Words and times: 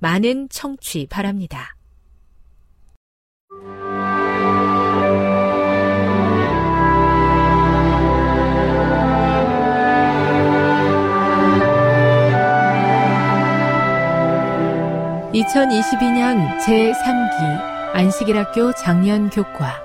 많은 0.00 0.48
청취 0.48 1.06
바랍니다. 1.10 1.76
(2022년) 15.32 16.58
제3기 16.58 17.60
안식일학교 17.92 18.72
작년 18.72 19.28
교과 19.30 19.82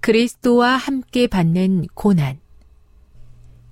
그리스도와 0.00 0.76
함께 0.76 1.26
받는 1.26 1.86
고난 1.94 2.38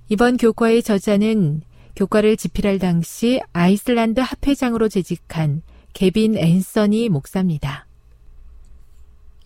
이번 0.09 0.37
교과의 0.37 0.83
저자는 0.83 1.61
교과를 1.95 2.37
집필할 2.37 2.79
당시 2.79 3.41
아이슬란드 3.53 4.19
합회장으로 4.21 4.89
재직한 4.89 5.61
개빈 5.93 6.37
앤서니 6.37 7.09
목사입니다. 7.09 7.87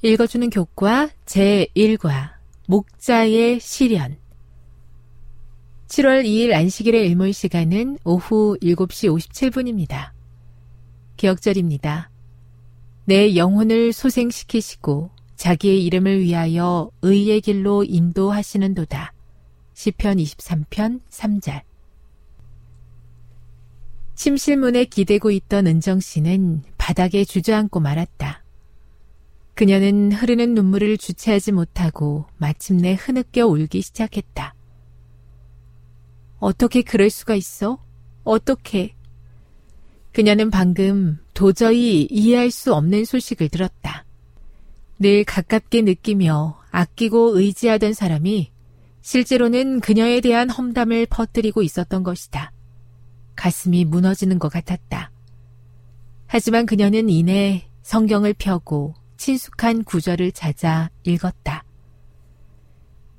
읽어주는 0.02 0.50
교과 0.50 1.10
제1과 1.26 2.34
목자의 2.68 3.60
시련 3.60 4.18
7월 5.88 6.26
2일 6.26 6.54
안식일의 6.54 7.08
일몰 7.08 7.32
시간은 7.32 8.00
오후 8.04 8.58
7시 8.62 9.10
57분입니다. 9.10 10.12
기억절입니다. 11.18 12.10
내 13.06 13.36
영혼을 13.36 13.94
소생시키시고 13.94 15.12
자기의 15.36 15.84
이름을 15.86 16.22
위하여 16.22 16.90
의의 17.02 17.42
길로 17.42 17.84
인도하시는도다. 17.84 19.14
시편 19.74 20.18
23편 20.18 21.02
3절 21.10 21.62
침실문에 24.16 24.86
기대고 24.86 25.31
있던 25.31 25.68
은정 25.68 26.00
씨는 26.00 26.64
바닥에 26.78 27.26
주저앉고 27.26 27.81
말았다. 27.81 28.44
그녀는 29.53 30.12
흐르는 30.12 30.53
눈물을 30.53 30.98
주체하지 30.98 31.52
못하고 31.52 32.26
마침내 32.38 32.94
흐느껴 32.94 33.46
울기 33.46 33.81
시작했다. 33.81 34.53
어떻게 36.40 36.81
그럴 36.81 37.09
수가 37.09 37.36
있어? 37.36 37.80
어떻게? 38.24 38.96
그녀는 40.12 40.50
방금 40.50 41.20
도저히 41.34 42.08
이해할 42.09 42.52
수 42.52 42.74
없는 42.74 43.06
소식을 43.06 43.50
들었다. 43.50 44.06
늘 44.97 45.24
가깝게 45.26 45.82
느끼며 45.82 46.62
아끼고 46.72 47.38
의지하던 47.38 47.94
사람이 47.94 48.52
실제로는 49.02 49.82
그녀에 49.82 50.22
대한 50.22 50.50
험담을 50.50 51.06
퍼뜨리고 51.08 51.62
있었던 51.62 52.03
것이다. 52.03 52.52
가슴이 53.35 53.85
무너지는 53.85 54.40
것 54.40 54.50
같았다. 54.50 55.12
하지만 56.28 56.66
그녀는 56.66 57.09
이내 57.09 57.68
성경을 57.84 58.34
펴고 58.34 58.96
친숙한 59.18 59.84
구절을 59.84 60.31
찾아 60.31 60.90
읽었다. 61.03 61.63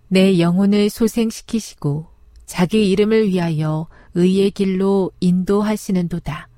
내 0.08 0.38
영혼을 0.38 0.90
소생시키시고 0.90 2.06
자기 2.46 2.90
이름을 2.90 3.28
위하여 3.28 3.88
의의 4.14 4.50
길로 4.52 5.10
인도하시는도다. 5.20 6.48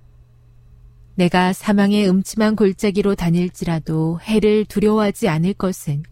내가 1.14 1.52
사망의 1.52 2.08
음침한 2.08 2.54
골짜기로 2.54 3.16
다닐지라도 3.16 4.20
해를 4.20 4.64
두려워하지 4.64 5.28
않을 5.28 5.54
것은 5.54 6.04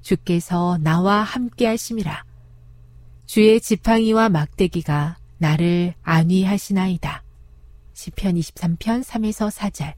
주께서 0.00 0.78
나와 0.80 1.22
함께 1.22 1.66
하심이라. 1.66 2.24
주의 3.26 3.60
지팡이와 3.60 4.28
막대기가 4.30 5.18
나를 5.38 5.94
안위하시나이다. 6.02 7.22
시편 7.94 8.34
23편 8.34 9.02
3에서 9.02 9.50
4절. 9.50 9.94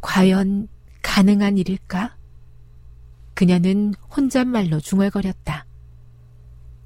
과연 0.00 0.68
가능한 1.02 1.58
일일까? 1.58 2.16
그녀는 3.34 3.94
혼잣말로 4.14 4.80
중얼거렸다. 4.80 5.66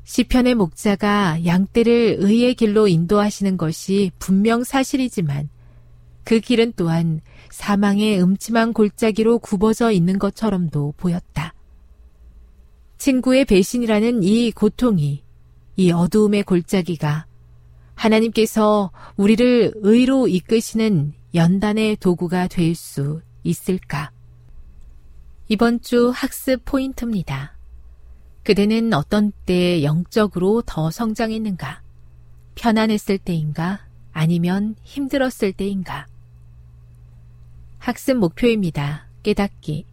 시편의 0.04 0.54
목자가 0.54 1.44
양떼를 1.44 2.18
의의 2.20 2.54
길로 2.54 2.86
인도하시는 2.88 3.56
것이 3.56 4.12
분명 4.18 4.62
사실이지만 4.62 5.48
그 6.24 6.40
길은 6.40 6.74
또한 6.76 7.20
사망의 7.50 8.22
음침한 8.22 8.72
골짜기로 8.72 9.38
굽어져 9.38 9.90
있는 9.90 10.18
것처럼도 10.18 10.94
보였다. 10.96 11.54
친구의 12.98 13.44
배신이라는 13.46 14.22
이 14.22 14.50
고통이 14.52 15.23
이 15.76 15.90
어두움의 15.90 16.44
골짜기가 16.44 17.26
하나님께서 17.94 18.90
우리를 19.16 19.72
의로 19.76 20.28
이끄시는 20.28 21.14
연단의 21.34 21.96
도구가 21.96 22.48
될 22.48 22.74
수 22.74 23.20
있을까? 23.42 24.10
이번 25.48 25.80
주 25.80 26.10
학습 26.10 26.64
포인트입니다. 26.64 27.56
그대는 28.44 28.92
어떤 28.92 29.32
때 29.46 29.82
영적으로 29.82 30.62
더 30.62 30.90
성장했는가? 30.90 31.82
편안했을 32.54 33.18
때인가? 33.18 33.80
아니면 34.12 34.76
힘들었을 34.84 35.52
때인가? 35.52 36.06
학습 37.78 38.16
목표입니다. 38.16 39.08
깨닫기. 39.22 39.86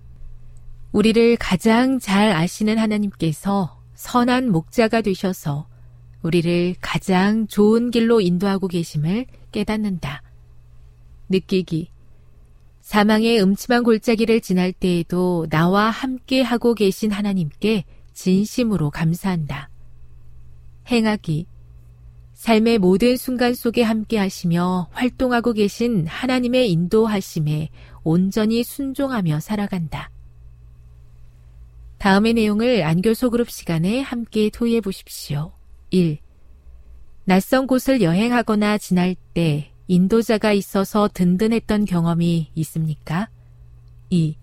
우리를 0.91 1.37
가장 1.37 1.99
잘 1.99 2.31
아시는 2.31 2.77
하나님께서 2.77 3.81
선한 3.95 4.51
목자가 4.51 5.01
되셔서 5.01 5.67
우리를 6.23 6.75
가장 6.81 7.47
좋은 7.47 7.91
길로 7.91 8.21
인도하고 8.21 8.67
계심을 8.67 9.25
깨닫는다. 9.51 10.21
느끼기. 11.29 11.89
사망의 12.81 13.41
음침한 13.41 13.83
골짜기를 13.83 14.41
지날 14.41 14.73
때에도 14.73 15.47
나와 15.49 15.89
함께 15.89 16.41
하고 16.41 16.73
계신 16.73 17.11
하나님께 17.11 17.85
진심으로 18.13 18.89
감사한다. 18.89 19.69
행하기. 20.89 21.45
삶의 22.33 22.79
모든 22.79 23.17
순간 23.17 23.53
속에 23.53 23.83
함께 23.83 24.17
하시며 24.17 24.89
활동하고 24.91 25.53
계신 25.53 26.07
하나님의 26.07 26.71
인도하심에 26.71 27.69
온전히 28.03 28.63
순종하며 28.63 29.39
살아간다. 29.39 30.09
다음의 31.99 32.33
내용을 32.33 32.83
안교소 32.83 33.29
그룹 33.29 33.51
시간에 33.51 34.01
함께 34.01 34.49
토의해 34.49 34.81
보십시오. 34.81 35.53
1. 35.91 36.19
낯선 37.25 37.67
곳을 37.67 38.01
여행하거나 38.01 38.77
지날 38.77 39.13
때 39.33 39.73
인도자가 39.87 40.53
있어서 40.53 41.09
든든했던 41.13 41.83
경험이 41.83 42.49
있습니까? 42.55 43.29
2. 44.09 44.37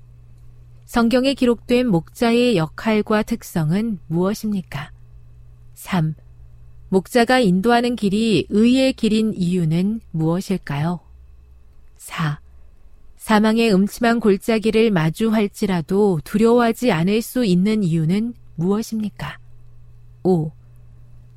성경에 0.85 1.33
기록된 1.33 1.89
목자의 1.89 2.59
역할과 2.59 3.23
특성은 3.23 3.99
무엇입니까? 4.09 4.93
3. 5.73 6.15
목자가 6.91 7.39
인도하는 7.41 7.97
길이 7.97 8.47
의의 8.51 8.93
길인 8.93 9.33
이유는 9.35 10.03
무엇일까요? 10.11 11.01
4. 11.97 12.41
사망의 13.17 13.73
음침한 13.73 14.21
골짜기를 14.21 14.91
마주할지라도 14.91 16.21
두려워하지 16.25 16.93
않을 16.93 17.23
수 17.23 17.47
있는 17.47 17.83
이유는 17.83 18.35
무엇입니까? 18.57 19.39
5. 20.25 20.58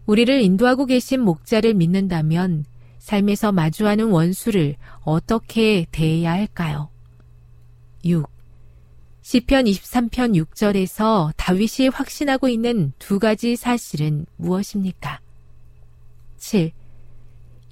우리를 0.06 0.42
인도하고 0.42 0.86
계신 0.86 1.22
목자를 1.22 1.74
믿는다면 1.74 2.66
삶에서 3.00 3.52
마주하는 3.52 4.10
원수를 4.10 4.76
어떻게 5.02 5.86
대해야 5.92 6.32
할까요? 6.32 6.90
6. 8.06 8.28
시편 9.22 9.66
23편 9.66 10.46
6절에서 10.46 11.32
다윗이 11.38 11.90
확신하고 11.90 12.48
있는 12.48 12.94
두 13.00 13.20
가지 13.20 13.56
사실은 13.56 14.26
무엇입니까? 14.38 15.20
7. 16.38 16.72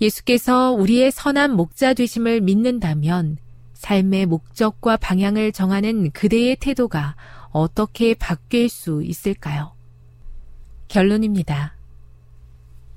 예수께서 0.01 0.71
우리의 0.71 1.11
선한 1.11 1.55
목자 1.55 1.93
되심을 1.93 2.41
믿는다면 2.41 3.37
삶의 3.73 4.27
목적과 4.27 4.97
방향을 4.97 5.51
정하는 5.51 6.11
그대의 6.11 6.57
태도가 6.57 7.15
어떻게 7.51 8.13
바뀔 8.13 8.69
수 8.69 9.01
있을까요? 9.03 9.73
결론입니다. 10.87 11.78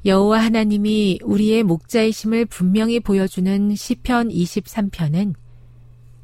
여호와 0.05 0.41
하나님이 0.41 1.21
우리의 1.23 1.63
목자이심을 1.63 2.47
분명히 2.47 2.99
보여주는 2.99 3.73
시편 3.73 4.31
23편은 4.31 5.35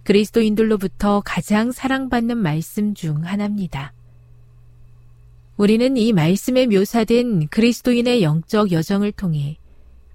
그리스도인들로부터 0.02 1.22
가장 1.24 1.70
사랑받는 1.70 2.38
말씀 2.38 2.94
중 2.94 3.24
하나입니다. 3.24 3.92
우리는 5.56 5.96
이 5.96 6.12
말씀에 6.12 6.66
묘사된 6.66 7.48
그리스도인의 7.48 8.22
영적 8.22 8.72
여정을 8.72 9.12
통해 9.12 9.58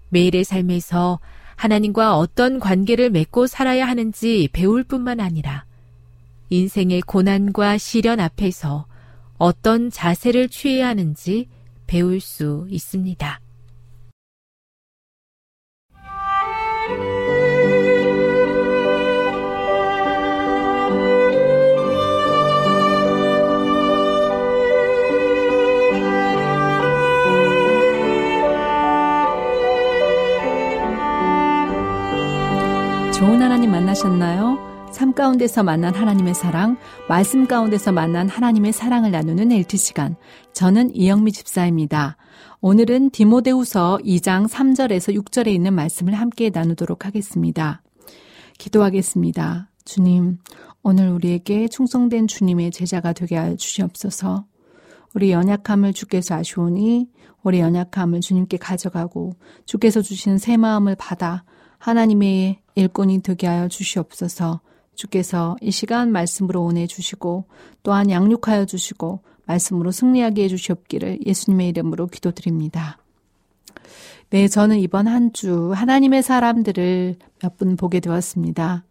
매일의 0.09 0.43
삶에서 0.43 1.21
하나님과 1.55 2.17
어떤 2.17 2.59
관계를 2.59 3.11
맺고 3.11 3.47
살아야 3.47 3.87
하는지 3.87 4.49
배울 4.51 4.83
뿐만 4.83 5.21
아니라 5.21 5.65
인생의 6.49 7.01
고난과 7.03 7.77
시련 7.77 8.19
앞에서 8.19 8.87
어떤 9.37 9.89
자세를 9.89 10.49
취해야 10.49 10.89
하는지 10.89 11.47
배울 11.87 12.19
수 12.19 12.67
있습니다. 12.69 13.42
좋은 33.13 33.41
하나님 33.43 33.69
만나셨나요? 33.69 34.89
삶 34.91 35.13
가운데서 35.13 35.61
만난 35.61 35.93
하나님의 35.93 36.33
사랑, 36.33 36.77
말씀 37.07 37.47
가운데서 37.47 37.91
만난 37.91 38.27
하나님의 38.27 38.73
사랑을 38.73 39.11
나누는 39.11 39.51
LT 39.51 39.77
시간. 39.77 40.15
저는 40.53 40.95
이영미 40.95 41.31
집사입니다. 41.31 42.17
오늘은 42.59 43.11
디모데후서 43.11 43.99
2장 44.03 44.47
3절에서 44.47 45.15
6절에 45.15 45.47
있는 45.47 45.73
말씀을 45.73 46.15
함께 46.15 46.49
나누도록 46.49 47.05
하겠습니다. 47.05 47.83
기도하겠습니다. 48.57 49.69
주님, 49.85 50.39
오늘 50.81 51.09
우리에게 51.09 51.67
충성된 51.67 52.27
주님의 52.27 52.71
제자가 52.71 53.13
되게 53.13 53.37
하여 53.37 53.55
주시옵소서. 53.55 54.45
우리 55.13 55.31
연약함을 55.31 55.93
주께서 55.93 56.35
아시오니 56.35 57.09
우리 57.43 57.59
연약함을 57.59 58.21
주님께 58.21 58.57
가져가고 58.57 59.35
주께서 59.65 60.01
주시는 60.01 60.39
새 60.39 60.57
마음을 60.57 60.95
받아 60.95 61.43
하나님의 61.83 62.59
일꾼이 62.75 63.21
되게 63.23 63.45
하여 63.45 63.67
주시옵소서. 63.67 64.61
주께서 64.95 65.57
이 65.59 65.69
시간 65.69 66.13
말씀으로 66.13 66.63
오해 66.63 66.87
주시고 66.87 67.43
또한 67.83 68.09
양육하여 68.09 68.65
주시고 68.65 69.19
말씀으로 69.45 69.91
승리하게 69.91 70.45
해 70.45 70.47
주시옵기를 70.47 71.25
예수님의 71.25 71.67
이름으로 71.69 72.07
기도드립니다. 72.07 72.99
네, 74.29 74.47
저는 74.47 74.79
이번 74.79 75.07
한 75.07 75.33
주 75.33 75.73
하나님의 75.73 76.23
사람들을 76.23 77.17
몇 77.41 77.57
분 77.57 77.75
보게 77.75 77.99
되었습니다. 77.99 78.85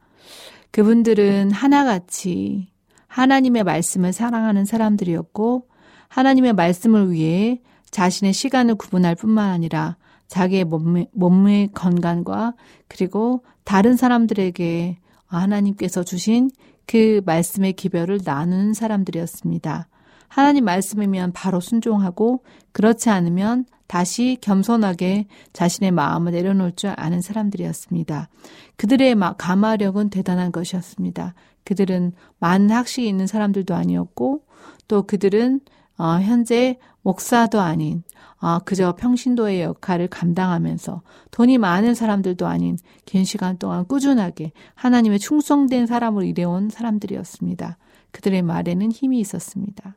그분들은 0.70 1.50
하나같이 1.50 2.68
하나님의 3.06 3.64
말씀을 3.64 4.12
사랑하는 4.12 4.66
사람들이었고 4.66 5.66
하나님의 6.08 6.52
말씀을 6.52 7.10
위해 7.10 7.62
자신의 7.90 8.34
시간을 8.34 8.74
구분할 8.74 9.14
뿐만 9.14 9.48
아니라 9.48 9.96
자기의 10.32 10.64
몸의, 10.64 11.08
몸의 11.12 11.68
건강과 11.74 12.54
그리고 12.88 13.44
다른 13.64 13.96
사람들에게 13.96 14.96
하나님께서 15.26 16.04
주신 16.04 16.50
그 16.86 17.20
말씀의 17.26 17.74
기별을 17.74 18.20
나누는 18.24 18.72
사람들이었습니다. 18.72 19.88
하나님 20.28 20.64
말씀이면 20.64 21.32
바로 21.32 21.60
순종하고 21.60 22.44
그렇지 22.72 23.10
않으면 23.10 23.66
다시 23.86 24.38
겸손하게 24.40 25.26
자신의 25.52 25.90
마음을 25.90 26.32
내려놓을 26.32 26.76
줄 26.76 26.94
아는 26.96 27.20
사람들이었습니다. 27.20 28.30
그들의 28.76 29.14
감화력은 29.36 30.08
대단한 30.08 30.50
것이었습니다. 30.50 31.34
그들은 31.64 32.12
많은 32.38 32.70
학식이 32.70 33.06
있는 33.06 33.26
사람들도 33.26 33.74
아니었고 33.74 34.46
또 34.88 35.02
그들은 35.02 35.60
어, 35.98 36.20
현재 36.20 36.78
목사도 37.02 37.60
아닌 37.60 38.02
아, 38.44 38.58
그저 38.64 38.96
평신도의 38.96 39.62
역할을 39.62 40.08
감당하면서 40.08 41.02
돈이 41.30 41.58
많은 41.58 41.94
사람들도 41.94 42.44
아닌 42.48 42.76
긴 43.06 43.24
시간 43.24 43.56
동안 43.56 43.86
꾸준하게 43.86 44.50
하나님의 44.74 45.20
충성된 45.20 45.86
사람으로 45.86 46.24
일해온 46.24 46.68
사람들이었습니다. 46.68 47.78
그들의 48.10 48.42
말에는 48.42 48.90
힘이 48.90 49.20
있었습니다. 49.20 49.96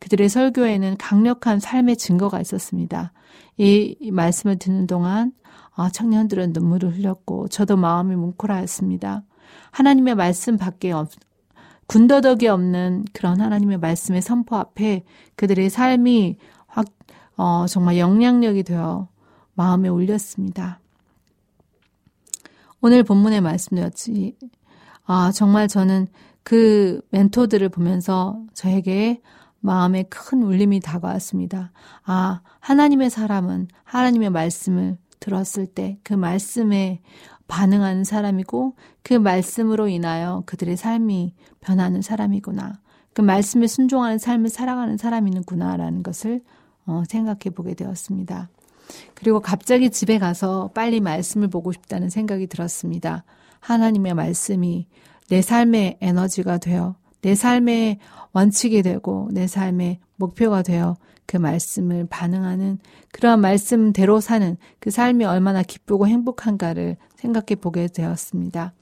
그들의 0.00 0.28
설교에는 0.28 0.96
강력한 0.98 1.60
삶의 1.60 1.96
증거가 1.96 2.40
있었습니다. 2.40 3.12
이, 3.58 3.96
이 4.00 4.10
말씀을 4.10 4.58
듣는 4.58 4.88
동안 4.88 5.32
아, 5.76 5.88
청년들은 5.88 6.52
눈물을 6.52 6.96
흘렸고 6.96 7.46
저도 7.46 7.76
마음이 7.76 8.16
뭉클하였습니다. 8.16 9.22
하나님의 9.70 10.16
말씀 10.16 10.56
밖에 10.56 10.90
없, 10.90 11.10
군더더기 11.86 12.48
없는 12.48 13.04
그런 13.12 13.40
하나님의 13.40 13.78
말씀의 13.78 14.20
선포 14.20 14.56
앞에 14.56 15.04
그들의 15.36 15.70
삶이 15.70 16.38
확 16.38 16.63
어, 17.36 17.66
정말 17.66 17.98
영향력이 17.98 18.62
되어 18.62 19.08
마음에 19.54 19.88
울렸습니다. 19.88 20.80
오늘 22.80 23.02
본문의 23.02 23.40
말씀이었지. 23.40 24.36
아, 25.06 25.32
정말 25.32 25.68
저는 25.68 26.06
그 26.42 27.00
멘토들을 27.10 27.68
보면서 27.70 28.42
저에게 28.52 29.22
마음에 29.60 30.02
큰 30.04 30.42
울림이 30.42 30.80
다가왔습니다. 30.80 31.72
아, 32.04 32.42
하나님의 32.60 33.08
사람은 33.10 33.68
하나님의 33.84 34.30
말씀을 34.30 34.98
들었을 35.20 35.66
때 35.66 35.98
그 36.04 36.12
말씀에 36.12 37.00
반응하는 37.48 38.04
사람이고 38.04 38.76
그 39.02 39.14
말씀으로 39.14 39.88
인하여 39.88 40.42
그들의 40.46 40.76
삶이 40.76 41.34
변하는 41.60 42.02
사람이구나. 42.02 42.80
그 43.14 43.20
말씀에 43.22 43.66
순종하는 43.66 44.18
삶을 44.18 44.50
살아가는 44.50 44.96
사람이구나라는 44.96 46.02
것을 46.02 46.42
어, 46.86 47.02
생각해 47.08 47.54
보게 47.54 47.74
되었습니다. 47.74 48.48
그리고 49.14 49.40
갑자기 49.40 49.90
집에 49.90 50.18
가서 50.18 50.70
빨리 50.74 51.00
말씀을 51.00 51.48
보고 51.48 51.72
싶다는 51.72 52.10
생각이 52.10 52.46
들었습니다. 52.46 53.24
하나님의 53.60 54.14
말씀이 54.14 54.86
내 55.28 55.40
삶의 55.40 55.98
에너지가 56.00 56.58
되어 56.58 56.96
내 57.22 57.34
삶의 57.34 57.98
원칙이 58.32 58.82
되고 58.82 59.28
내 59.32 59.46
삶의 59.46 59.98
목표가 60.16 60.62
되어 60.62 60.96
그 61.26 61.38
말씀을 61.38 62.06
반응하는 62.10 62.78
그러한 63.12 63.40
말씀대로 63.40 64.20
사는 64.20 64.58
그 64.78 64.90
삶이 64.90 65.24
얼마나 65.24 65.62
기쁘고 65.62 66.06
행복한가를 66.06 66.98
생각해 67.16 67.58
보게 67.60 67.88
되었습니다. 67.88 68.74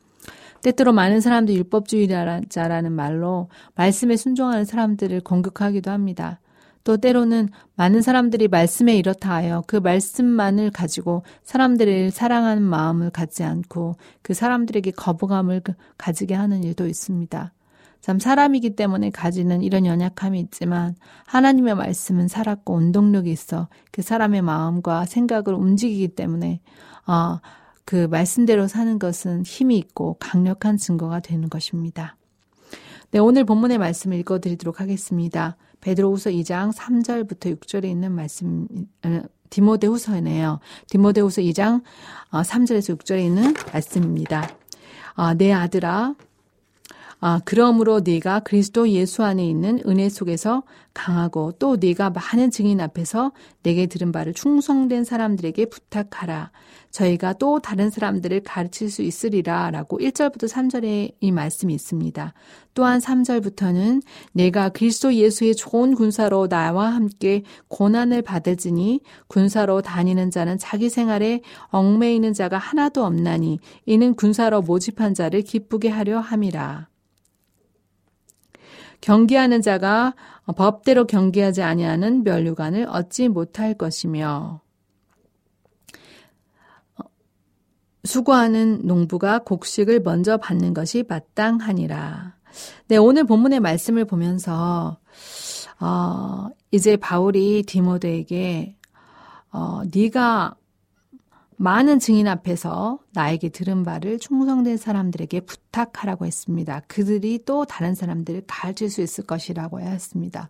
때때로 0.62 0.92
많은 0.92 1.20
사람들이 1.20 1.58
율법주의자라는 1.58 2.92
말로 2.92 3.48
말씀에 3.74 4.16
순종하는 4.16 4.64
사람들을 4.64 5.20
공격하기도 5.20 5.90
합니다. 5.90 6.40
또 6.84 6.96
때로는 6.96 7.48
많은 7.76 8.02
사람들이 8.02 8.48
말씀에 8.48 8.96
이렇다 8.96 9.34
하여 9.34 9.62
그 9.66 9.76
말씀만을 9.76 10.70
가지고 10.70 11.22
사람들을 11.44 12.10
사랑하는 12.10 12.62
마음을 12.62 13.10
갖지 13.10 13.44
않고 13.44 13.96
그 14.22 14.34
사람들에게 14.34 14.90
거부감을 14.92 15.60
그 15.60 15.74
가지게 15.96 16.34
하는 16.34 16.64
일도 16.64 16.86
있습니다. 16.86 17.52
참 18.00 18.18
사람이기 18.18 18.74
때문에 18.74 19.10
가지는 19.10 19.62
이런 19.62 19.86
연약함이 19.86 20.40
있지만 20.40 20.96
하나님의 21.26 21.76
말씀은 21.76 22.26
살았고 22.26 22.74
운동력이 22.74 23.30
있어 23.30 23.68
그 23.92 24.02
사람의 24.02 24.42
마음과 24.42 25.04
생각을 25.06 25.54
움직이기 25.54 26.08
때문에 26.08 26.60
어, 27.06 27.38
그 27.84 28.08
말씀대로 28.08 28.66
사는 28.66 28.98
것은 28.98 29.44
힘이 29.44 29.78
있고 29.78 30.16
강력한 30.18 30.76
증거가 30.76 31.20
되는 31.20 31.48
것입니다. 31.48 32.16
네, 33.12 33.18
오늘 33.18 33.44
본문의 33.44 33.78
말씀을 33.78 34.18
읽어드리도록 34.18 34.80
하겠습니다. 34.80 35.56
베드로후서 35.82 36.30
2장 36.30 36.72
3절부터 36.74 37.58
6절에 37.60 37.84
있는 37.84 38.12
말씀 38.12 38.66
어, 39.04 39.22
디모데후서네요. 39.50 40.60
디모데후서 40.88 41.42
2장 41.42 41.82
3절에서 42.30 42.94
어, 42.94 42.96
6절에 42.96 43.22
있는 43.22 43.54
말씀입니다. 43.72 44.48
아, 45.14 45.34
내 45.34 45.52
아들아 45.52 46.14
아, 47.24 47.40
그러므로 47.44 48.00
네가 48.00 48.40
그리스도 48.40 48.88
예수 48.88 49.22
안에 49.22 49.46
있는 49.46 49.80
은혜 49.86 50.08
속에서 50.08 50.64
강하고 50.92 51.52
또 51.52 51.76
네가 51.76 52.10
많은 52.10 52.50
증인 52.50 52.80
앞에서 52.80 53.30
내게 53.62 53.86
들은 53.86 54.10
바를 54.10 54.34
충성된 54.34 55.04
사람들에게 55.04 55.66
부탁하라. 55.66 56.50
저희가 56.90 57.34
또 57.34 57.60
다른 57.60 57.90
사람들을 57.90 58.40
가르칠 58.40 58.90
수 58.90 59.02
있으리라 59.02 59.70
라고 59.70 60.00
1절부터 60.00 60.48
3절에 60.48 61.14
이 61.20 61.30
말씀이 61.30 61.72
있습니다. 61.72 62.34
또한 62.74 62.98
3절부터는 62.98 64.02
내가 64.32 64.70
그리스도 64.70 65.14
예수의 65.14 65.54
좋은 65.54 65.94
군사로 65.94 66.48
나와 66.48 66.88
함께 66.88 67.44
고난을 67.68 68.22
받을지니 68.22 69.00
군사로 69.28 69.80
다니는 69.80 70.32
자는 70.32 70.58
자기 70.58 70.90
생활에 70.90 71.42
얽매이는 71.68 72.32
자가 72.32 72.58
하나도 72.58 73.04
없나니 73.04 73.60
이는 73.86 74.14
군사로 74.14 74.62
모집한 74.62 75.14
자를 75.14 75.42
기쁘게 75.42 75.88
하려 75.88 76.18
함이라. 76.18 76.91
경계하는 79.02 79.60
자가 79.60 80.14
법대로 80.56 81.06
경계하지 81.06 81.62
아니하는 81.62 82.24
멸류관을 82.24 82.86
얻지 82.88 83.28
못할 83.28 83.74
것이며 83.74 84.62
수고하는 88.04 88.86
농부가 88.86 89.40
곡식을 89.40 90.00
먼저 90.00 90.36
받는 90.36 90.74
것이 90.74 91.04
마땅하니라. 91.08 92.34
네, 92.88 92.96
오늘 92.96 93.24
본문의 93.24 93.60
말씀을 93.60 94.04
보면서 94.04 94.98
어, 95.80 96.48
이제 96.70 96.96
바울이 96.96 97.64
디모데에게 97.64 98.76
어, 99.52 99.82
네가 99.92 100.56
많은 101.62 102.00
증인 102.00 102.26
앞에서 102.26 102.98
나에게 103.12 103.50
들은 103.50 103.84
바를 103.84 104.18
충성된 104.18 104.76
사람들에게 104.76 105.42
부탁하라고 105.42 106.26
했습니다. 106.26 106.80
그들이 106.88 107.44
또 107.44 107.64
다른 107.64 107.94
사람들을 107.94 108.42
가르칠 108.48 108.90
수 108.90 109.00
있을 109.00 109.24
것이라고 109.24 109.78
했습니다. 109.78 110.48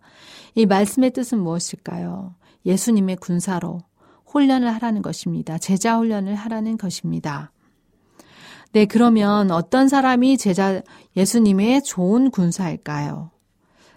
이 0.55 0.65
말씀의 0.65 1.11
뜻은 1.11 1.37
무엇일까요? 1.37 2.33
예수님의 2.65 3.17
군사로 3.17 3.81
훈련을 4.25 4.73
하라는 4.73 5.03
것입니다. 5.03 5.59
제자 5.59 5.99
훈련을 5.99 6.33
하라는 6.33 6.77
것입니다. 6.77 7.51
네, 8.71 8.85
그러면 8.85 9.51
어떤 9.51 9.87
사람이 9.87 10.39
제자 10.39 10.81
예수님의 11.15 11.83
좋은 11.83 12.31
군사일까요? 12.31 13.29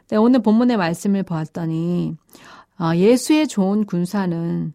네, 0.08 0.16
오늘 0.18 0.42
본문의 0.42 0.76
말씀을 0.76 1.22
보았더니 1.22 2.14
어, 2.78 2.94
예수의 2.94 3.48
좋은 3.48 3.86
군사는 3.86 4.74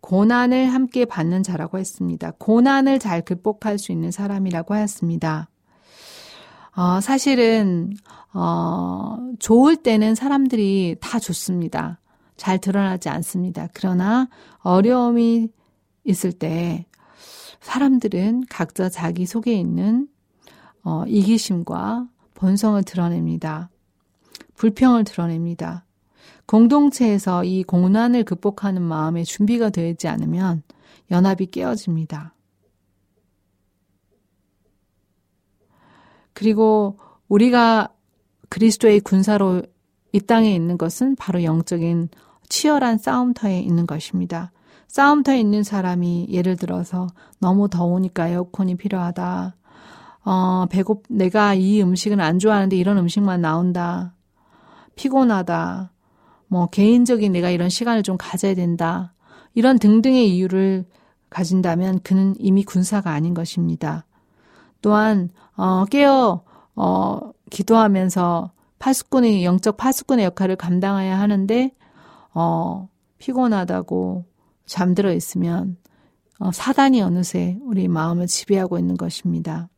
고난을 0.00 0.72
함께 0.72 1.04
받는 1.04 1.42
자라고 1.42 1.78
했습니다. 1.78 2.32
고난을 2.38 2.98
잘 2.98 3.22
극복할 3.22 3.78
수 3.78 3.92
있는 3.92 4.10
사람이라고 4.10 4.74
하였습니다. 4.74 5.48
어, 6.76 7.00
사실은, 7.00 7.92
어, 8.32 9.16
좋을 9.38 9.76
때는 9.76 10.14
사람들이 10.14 10.96
다 11.00 11.18
좋습니다. 11.18 11.98
잘 12.36 12.58
드러나지 12.58 13.08
않습니다. 13.08 13.68
그러나 13.74 14.28
어려움이 14.60 15.48
있을 16.04 16.32
때 16.32 16.86
사람들은 17.60 18.44
각자 18.48 18.88
자기 18.88 19.26
속에 19.26 19.52
있는 19.52 20.08
어, 20.82 21.04
이기심과 21.06 22.08
본성을 22.34 22.82
드러냅니다. 22.84 23.68
불평을 24.54 25.04
드러냅니다. 25.04 25.84
공동체에서 26.50 27.44
이 27.44 27.62
공난을 27.62 28.24
극복하는 28.24 28.82
마음의 28.82 29.24
준비가 29.24 29.70
되지 29.70 30.08
않으면 30.08 30.64
연합이 31.12 31.46
깨어집니다. 31.46 32.34
그리고 36.32 36.98
우리가 37.28 37.90
그리스도의 38.48 38.98
군사로 38.98 39.62
이 40.10 40.18
땅에 40.18 40.52
있는 40.52 40.76
것은 40.76 41.14
바로 41.14 41.44
영적인 41.44 42.08
치열한 42.48 42.98
싸움터에 42.98 43.60
있는 43.60 43.86
것입니다. 43.86 44.50
싸움터에 44.88 45.38
있는 45.38 45.62
사람이 45.62 46.30
예를 46.30 46.56
들어서 46.56 47.06
너무 47.38 47.68
더우니까 47.68 48.26
에어컨이 48.26 48.74
필요하다. 48.74 49.54
어, 50.24 50.66
배고, 50.68 51.04
내가 51.10 51.54
이 51.54 51.80
음식은 51.80 52.18
안 52.18 52.40
좋아하는데 52.40 52.74
이런 52.74 52.98
음식만 52.98 53.40
나온다. 53.40 54.16
피곤하다. 54.96 55.92
뭐 56.50 56.66
개인적인 56.66 57.30
내가 57.30 57.50
이런 57.50 57.68
시간을 57.68 58.02
좀 58.02 58.16
가져야 58.18 58.56
된다. 58.56 59.14
이런 59.54 59.78
등등의 59.78 60.34
이유를 60.34 60.84
가진다면 61.30 62.00
그는 62.00 62.34
이미 62.38 62.64
군사가 62.64 63.12
아닌 63.12 63.34
것입니다. 63.34 64.04
또한 64.82 65.30
어 65.56 65.84
깨어 65.84 66.42
어 66.74 67.20
기도하면서 67.50 68.50
파수꾼의 68.80 69.44
영적 69.44 69.76
파수꾼의 69.76 70.24
역할을 70.24 70.56
감당해야 70.56 71.20
하는데 71.20 71.72
어 72.34 72.88
피곤하다고 73.18 74.24
잠들어 74.66 75.12
있으면 75.12 75.76
어, 76.40 76.50
사단이 76.50 77.00
어느새 77.00 77.58
우리 77.62 77.86
마음을 77.86 78.26
지배하고 78.26 78.78
있는 78.78 78.96
것입니다. 78.96 79.68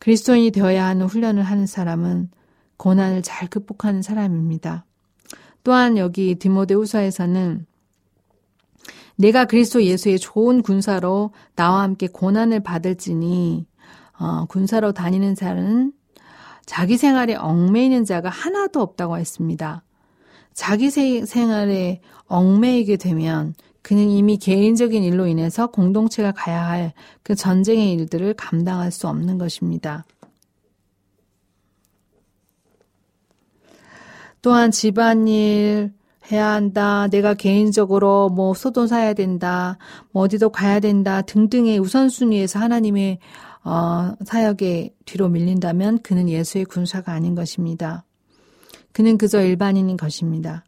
그리스도인이 0.00 0.50
되어야 0.50 0.84
하는 0.84 1.06
훈련을 1.06 1.44
하는 1.44 1.66
사람은 1.66 2.30
고난을 2.76 3.22
잘 3.22 3.48
극복하는 3.48 4.02
사람입니다. 4.02 4.84
또한 5.64 5.96
여기 5.98 6.34
디모데 6.36 6.74
후서에서는 6.74 7.66
내가 9.16 9.46
그리스도 9.46 9.82
예수의 9.82 10.18
좋은 10.18 10.62
군사로 10.62 11.32
나와 11.54 11.82
함께 11.82 12.06
고난을 12.06 12.60
받을지니 12.60 13.66
어, 14.18 14.44
군사로 14.46 14.92
다니는 14.92 15.34
자는 15.34 15.92
자기 16.66 16.96
생활에 16.96 17.34
얽매이는 17.34 18.04
자가 18.04 18.28
하나도 18.28 18.80
없다고 18.80 19.18
했습니다. 19.18 19.82
자기 20.52 20.90
생활에 20.90 22.00
얽매이게 22.26 22.96
되면 22.96 23.54
그는 23.82 24.08
이미 24.08 24.36
개인적인 24.36 25.04
일로 25.04 25.26
인해서 25.26 25.68
공동체가 25.68 26.32
가야 26.32 26.66
할 26.66 26.92
그 27.26 27.34
전쟁의 27.34 27.92
일들을 27.94 28.34
감당할 28.34 28.92
수 28.92 29.08
없는 29.08 29.36
것입니다. 29.36 30.04
또한 34.46 34.70
집안일 34.70 35.92
해야 36.30 36.52
한다. 36.52 37.08
내가 37.08 37.34
개인적으로 37.34 38.28
뭐 38.28 38.54
소돈 38.54 38.86
사야 38.86 39.12
된다. 39.12 39.76
뭐 40.12 40.22
어디도 40.22 40.50
가야 40.50 40.78
된다. 40.78 41.20
등등의 41.20 41.80
우선순위에서 41.80 42.60
하나님의 42.60 43.18
어, 43.64 44.14
사역에 44.24 44.94
뒤로 45.04 45.28
밀린다면 45.30 46.02
그는 46.02 46.28
예수의 46.28 46.64
군사가 46.66 47.10
아닌 47.10 47.34
것입니다. 47.34 48.04
그는 48.92 49.18
그저 49.18 49.42
일반인인 49.42 49.96
것입니다. 49.96 50.64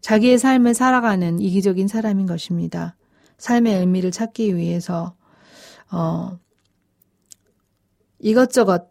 자기의 0.00 0.38
삶을 0.38 0.72
살아가는 0.72 1.38
이기적인 1.40 1.88
사람인 1.88 2.24
것입니다. 2.24 2.96
삶의 3.36 3.80
의미를 3.80 4.12
찾기 4.12 4.56
위해서 4.56 5.14
어, 5.92 6.38
이것저것 8.18 8.90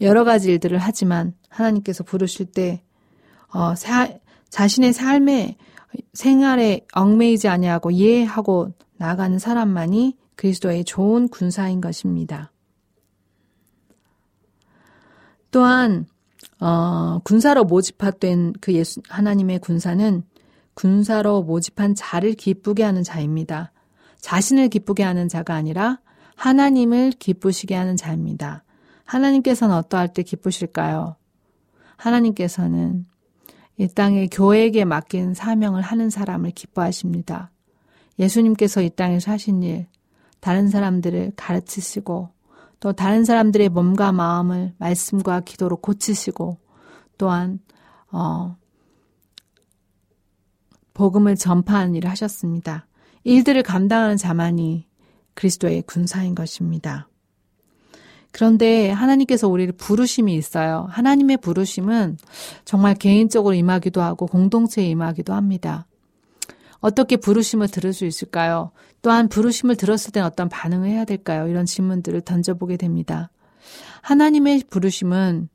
여러 0.00 0.24
가지 0.24 0.50
일들을 0.50 0.78
하지만 0.78 1.32
하나님께서 1.48 2.02
부르실 2.02 2.46
때 2.46 2.83
어, 3.54 3.74
사, 3.76 4.08
자신의 4.50 4.92
삶의 4.92 5.56
생활에 6.12 6.84
얽매이지 6.92 7.48
아니하고 7.48 7.92
이해하고 7.92 8.72
나가는 8.96 9.38
사람만이 9.38 10.16
그리스도의 10.34 10.84
좋은 10.84 11.28
군사인 11.28 11.80
것입니다. 11.80 12.50
또한 15.52 16.06
어, 16.58 17.20
군사로 17.20 17.64
모집된 17.64 18.54
그 18.60 18.72
예수 18.74 19.00
하나님의 19.08 19.60
군사는 19.60 20.24
군사로 20.74 21.44
모집한 21.44 21.94
자를 21.94 22.32
기쁘게 22.32 22.82
하는 22.82 23.04
자입니다. 23.04 23.70
자신을 24.20 24.68
기쁘게 24.68 25.04
하는 25.04 25.28
자가 25.28 25.54
아니라 25.54 26.00
하나님을 26.34 27.12
기쁘시게 27.12 27.76
하는 27.76 27.96
자입니다. 27.96 28.64
하나님께서는 29.04 29.76
어떠할 29.76 30.12
때 30.12 30.24
기쁘실까요? 30.24 31.14
하나님께서는 31.96 33.06
이 33.76 33.88
땅에 33.88 34.28
교회에게 34.28 34.84
맡긴 34.84 35.34
사명을 35.34 35.82
하는 35.82 36.10
사람을 36.10 36.52
기뻐하십니다. 36.52 37.50
예수님께서 38.18 38.82
이 38.82 38.90
땅에서 38.90 39.32
하신 39.32 39.62
일, 39.62 39.86
다른 40.40 40.68
사람들을 40.68 41.32
가르치시고 41.36 42.28
또 42.80 42.92
다른 42.92 43.24
사람들의 43.24 43.70
몸과 43.70 44.12
마음을 44.12 44.74
말씀과 44.78 45.40
기도로 45.40 45.76
고치시고 45.78 46.58
또한 47.16 47.58
어 48.12 48.56
복음을 50.92 51.34
전파하는 51.34 51.94
일을 51.94 52.10
하셨습니다. 52.10 52.86
일들을 53.24 53.62
감당하는 53.62 54.16
자만이 54.16 54.86
그리스도의 55.34 55.82
군사인 55.86 56.34
것입니다. 56.34 57.08
그런데 58.34 58.90
하나님께서 58.90 59.46
우리를 59.46 59.74
부르심이 59.74 60.34
있어요. 60.34 60.88
하나님의 60.90 61.36
부르심은 61.36 62.18
정말 62.64 62.96
개인적으로 62.96 63.54
임하기도 63.54 64.02
하고 64.02 64.26
공동체에 64.26 64.88
임하기도 64.88 65.32
합니다. 65.32 65.86
어떻게 66.80 67.16
부르심을 67.16 67.68
들을 67.68 67.92
수 67.92 68.04
있을까요? 68.04 68.72
또한 69.02 69.28
부르심을 69.28 69.76
들었을 69.76 70.10
땐 70.10 70.24
어떤 70.24 70.48
반응을 70.48 70.88
해야 70.88 71.04
될까요? 71.04 71.46
이런 71.46 71.64
질문들을 71.64 72.22
던져보게 72.22 72.76
됩니다. 72.76 73.30
하나님의 74.02 74.64
부르심은 74.68 75.48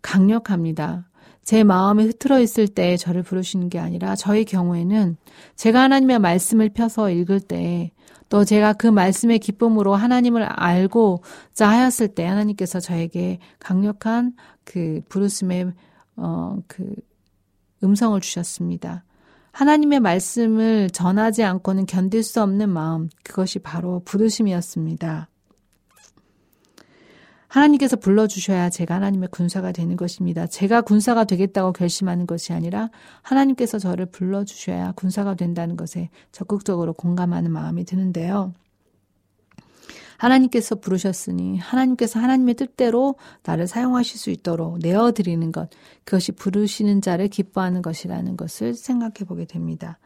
강력합니다. 0.00 1.10
제 1.42 1.62
마음이 1.62 2.04
흐트러 2.04 2.40
있을 2.40 2.68
때 2.68 2.96
저를 2.96 3.22
부르시는 3.22 3.68
게 3.68 3.78
아니라 3.78 4.16
저의 4.16 4.46
경우에는 4.46 5.18
제가 5.56 5.82
하나님의 5.82 6.20
말씀을 6.20 6.70
펴서 6.70 7.10
읽을 7.10 7.40
때 7.40 7.92
또 8.34 8.44
제가 8.44 8.72
그 8.72 8.88
말씀의 8.88 9.38
기쁨으로 9.38 9.94
하나님을 9.94 10.42
알고자 10.42 11.68
하였을 11.68 12.08
때 12.08 12.26
하나님께서 12.26 12.80
저에게 12.80 13.38
강력한 13.60 14.32
그 14.64 15.02
부르심의 15.08 15.72
어 16.16 16.56
그 16.66 16.92
음성을 17.84 18.20
주셨습니다. 18.20 19.04
하나님의 19.52 20.00
말씀을 20.00 20.90
전하지 20.90 21.44
않고는 21.44 21.86
견딜 21.86 22.24
수 22.24 22.42
없는 22.42 22.70
마음, 22.70 23.08
그것이 23.22 23.60
바로 23.60 24.02
부르심이었습니다. 24.04 25.28
하나님께서 27.54 27.94
불러주셔야 27.94 28.68
제가 28.68 28.96
하나님의 28.96 29.28
군사가 29.30 29.70
되는 29.70 29.96
것입니다. 29.96 30.48
제가 30.48 30.80
군사가 30.80 31.22
되겠다고 31.22 31.72
결심하는 31.72 32.26
것이 32.26 32.52
아니라 32.52 32.90
하나님께서 33.22 33.78
저를 33.78 34.06
불러주셔야 34.06 34.92
군사가 34.96 35.36
된다는 35.36 35.76
것에 35.76 36.10
적극적으로 36.32 36.92
공감하는 36.92 37.52
마음이 37.52 37.84
드는데요. 37.84 38.54
하나님께서 40.16 40.74
부르셨으니 40.74 41.58
하나님께서 41.58 42.18
하나님의 42.18 42.54
뜻대로 42.54 43.14
나를 43.44 43.68
사용하실 43.68 44.18
수 44.18 44.30
있도록 44.30 44.78
내어드리는 44.78 45.52
것, 45.52 45.70
그것이 46.04 46.32
부르시는 46.32 47.02
자를 47.02 47.28
기뻐하는 47.28 47.82
것이라는 47.82 48.36
것을 48.36 48.74
생각해 48.74 49.26
보게 49.28 49.44
됩니다. 49.44 49.98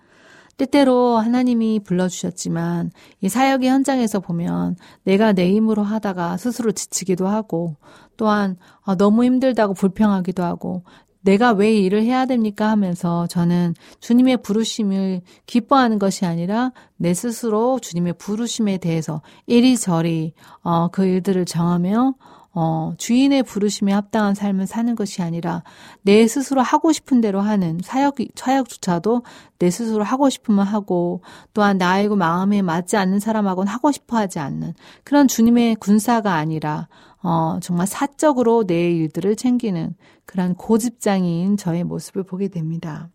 때때로 0.59 1.17
하나님이 1.19 1.81
불러주셨지만 1.81 2.91
이 3.21 3.29
사역의 3.29 3.71
현장에서 3.71 4.21
보면 4.21 4.77
내가 5.05 5.33
내 5.33 5.51
힘으로 5.53 5.83
하다가 5.83 6.37
스스로 6.37 6.73
지치기도 6.73 7.29
하고 7.29 7.77
또한 8.17 8.57
아, 8.83 8.97
너무 8.97 9.25
힘들다고 9.25 9.75
불평하기도 9.75 10.43
하고 10.43 10.83
내가 11.21 11.53
왜 11.53 11.75
일을 11.77 12.03
해야 12.03 12.27
됩니까? 12.27 12.71
하면서 12.71 13.27
저는 13.27 13.75
주님의 14.01 14.39
부르심을 14.39 15.21
기뻐하는 15.47 15.99
것이 15.99 16.27
아니라 16.27 16.73
내 16.97 17.15
스스로 17.15 17.79
주님의 17.79 18.15
부르심에 18.19 18.79
대해서 18.79 19.23
이리저리 19.47 20.33
어, 20.63 20.89
그 20.89 21.05
일들을 21.05 21.45
정하며 21.45 22.15
어, 22.55 22.95
주인의 22.97 23.43
부르심에 23.43 23.93
합당한 23.93 24.35
삶을 24.35 24.67
사는 24.67 24.95
것이 24.95 25.23
아니라 25.23 25.63
내 26.03 26.27
스스로 26.27 26.63
하고 26.63 26.93
싶은 26.93 27.21
대로 27.21 27.41
하는 27.41 27.79
사역, 27.83 28.17
사역조차도 28.35 29.23
내 29.59 29.71
스스로 29.71 30.03
하고 30.03 30.31
싶으면 30.31 30.67
하고 30.67 31.23
또한 31.53 31.79
나이고 31.79 32.17
마음에 32.17 32.63
맞지 32.63 32.97
않는 32.97 33.21
사람하고는 33.21 33.71
하고 33.71 33.93
싶어 33.93 34.17
하지 34.17 34.39
않는 34.39 34.75
그런 35.05 35.29
주님의 35.29 35.77
군사가 35.77 36.35
아니라 36.35 36.89
어, 37.23 37.59
정말 37.61 37.87
사적으로 37.87 38.65
내 38.65 38.93
일들을 38.93 39.37
챙기는 39.37 39.95
그런 40.25 40.55
고집장인 40.55 41.57
저의 41.57 41.85
모습을 41.85 42.23
보게 42.23 42.49
됩니다. 42.49 43.11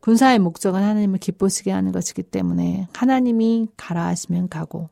군사의 0.00 0.40
목적은 0.40 0.82
하나님을 0.82 1.18
기쁘시게 1.20 1.70
하는 1.70 1.92
것이기 1.92 2.24
때문에 2.24 2.88
하나님이 2.92 3.68
가라 3.76 4.06
하시면 4.06 4.48
가고 4.48 4.90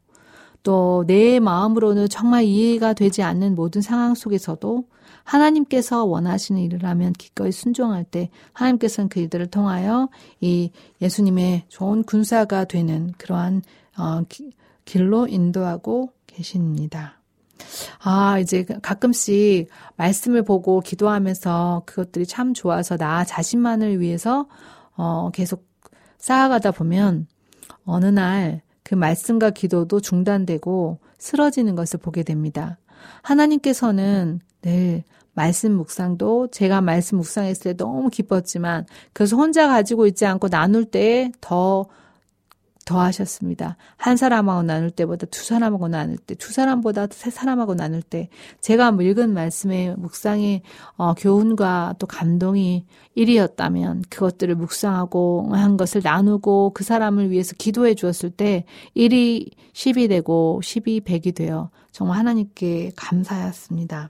또 0.63 1.05
내 1.07 1.41
마음으로는 1.41 2.09
정말 2.09 2.45
이해가 2.45 2.93
되지 2.93 3.23
않는 3.23 3.55
모든 3.55 3.81
상황 3.83 4.15
속에서도 4.15 4.85
하나님께서 5.25 6.05
원하시는 6.05 6.61
일을 6.61 6.85
하면 6.85 7.13
기꺼이 7.13 7.53
순종할 7.53 8.05
때 8.05 8.31
하나님께서는 8.53 9.09
그 9.09 9.21
일들을 9.21 9.47
통하여 9.49 10.09
이 10.41 10.71
예수님의 11.01 11.65
좋은 11.69 12.03
군사가 12.03 12.65
되는 12.65 13.13
그러한 13.19 13.63
어, 13.99 14.23
길로 14.85 15.27
인도하고 15.29 16.13
계십니다. 16.27 17.21
아, 18.03 18.39
이제 18.39 18.65
가끔씩 18.65 19.69
말씀을 19.97 20.43
보고 20.43 20.81
기도하면서 20.81 21.83
그것들이 21.87 22.27
참 22.27 22.55
좋아서 22.55 22.97
나 22.97 23.25
자신만을 23.25 24.01
위해서 24.01 24.49
어, 24.97 25.31
계속 25.33 25.69
쌓아가다 26.19 26.73
보면 26.73 27.27
어느 27.85 28.07
날 28.07 28.63
그 28.91 28.97
말씀과 28.97 29.51
기도도 29.51 30.01
중단되고 30.01 30.99
쓰러지는 31.17 31.77
것을 31.77 32.01
보게 32.01 32.25
됩니다. 32.25 32.77
하나님께서는 33.23 34.41
늘 34.63 35.05
말씀 35.33 35.77
묵상도 35.77 36.49
제가 36.49 36.81
말씀 36.81 37.19
묵상했을 37.19 37.63
때 37.63 37.77
너무 37.77 38.11
기뻤지만 38.11 38.87
그래서 39.13 39.37
혼자 39.37 39.69
가지고 39.69 40.09
있지 40.09 40.27
않고 40.27 40.49
나눌 40.49 40.85
때더 40.85 41.87
더 42.91 43.01
하셨습니다. 43.03 43.77
한 43.97 44.17
사람하고 44.17 44.65
나눌 44.65 44.91
때보다 44.91 45.25
두 45.27 45.45
사람하고 45.45 45.87
나눌 45.87 46.19
때, 46.19 46.35
두 46.35 46.53
사람보다 46.53 47.07
세 47.13 47.31
사람하고 47.31 47.77
나눌 47.77 48.03
때, 48.03 48.29
제가 48.61 48.97
읽은 49.01 49.33
말씀의 49.33 49.95
묵상의 49.97 50.63
어, 50.97 51.15
교훈과 51.15 51.95
또 52.01 52.09
감동이 52.09 52.85
1이었다면 53.17 54.03
그것들을 54.11 54.57
묵상하고 54.57 55.51
한 55.53 55.77
것을 55.77 56.01
나누고 56.03 56.73
그 56.75 56.83
사람을 56.83 57.31
위해서 57.31 57.55
기도해 57.57 57.95
주었을 57.95 58.31
때 58.31 58.65
1이 58.97 59.53
10이 59.73 60.09
되고 60.09 60.61
10이 60.61 61.05
100이 61.05 61.37
되어 61.37 61.71
정말 61.93 62.19
하나님께 62.19 62.91
감사했습니다. 62.97 64.09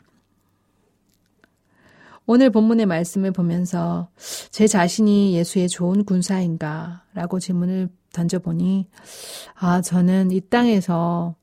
오늘 2.24 2.48
본문의 2.50 2.86
말씀을 2.86 3.32
보면서 3.32 4.08
제 4.50 4.66
자신이 4.66 5.34
예수의 5.34 5.68
좋은 5.68 6.04
군사인가? 6.04 7.04
라고 7.12 7.40
질문을 7.40 7.90
던져보니, 8.12 8.88
아, 9.54 9.80
저는 9.80 10.30
이 10.30 10.40
땅에서, 10.40 11.34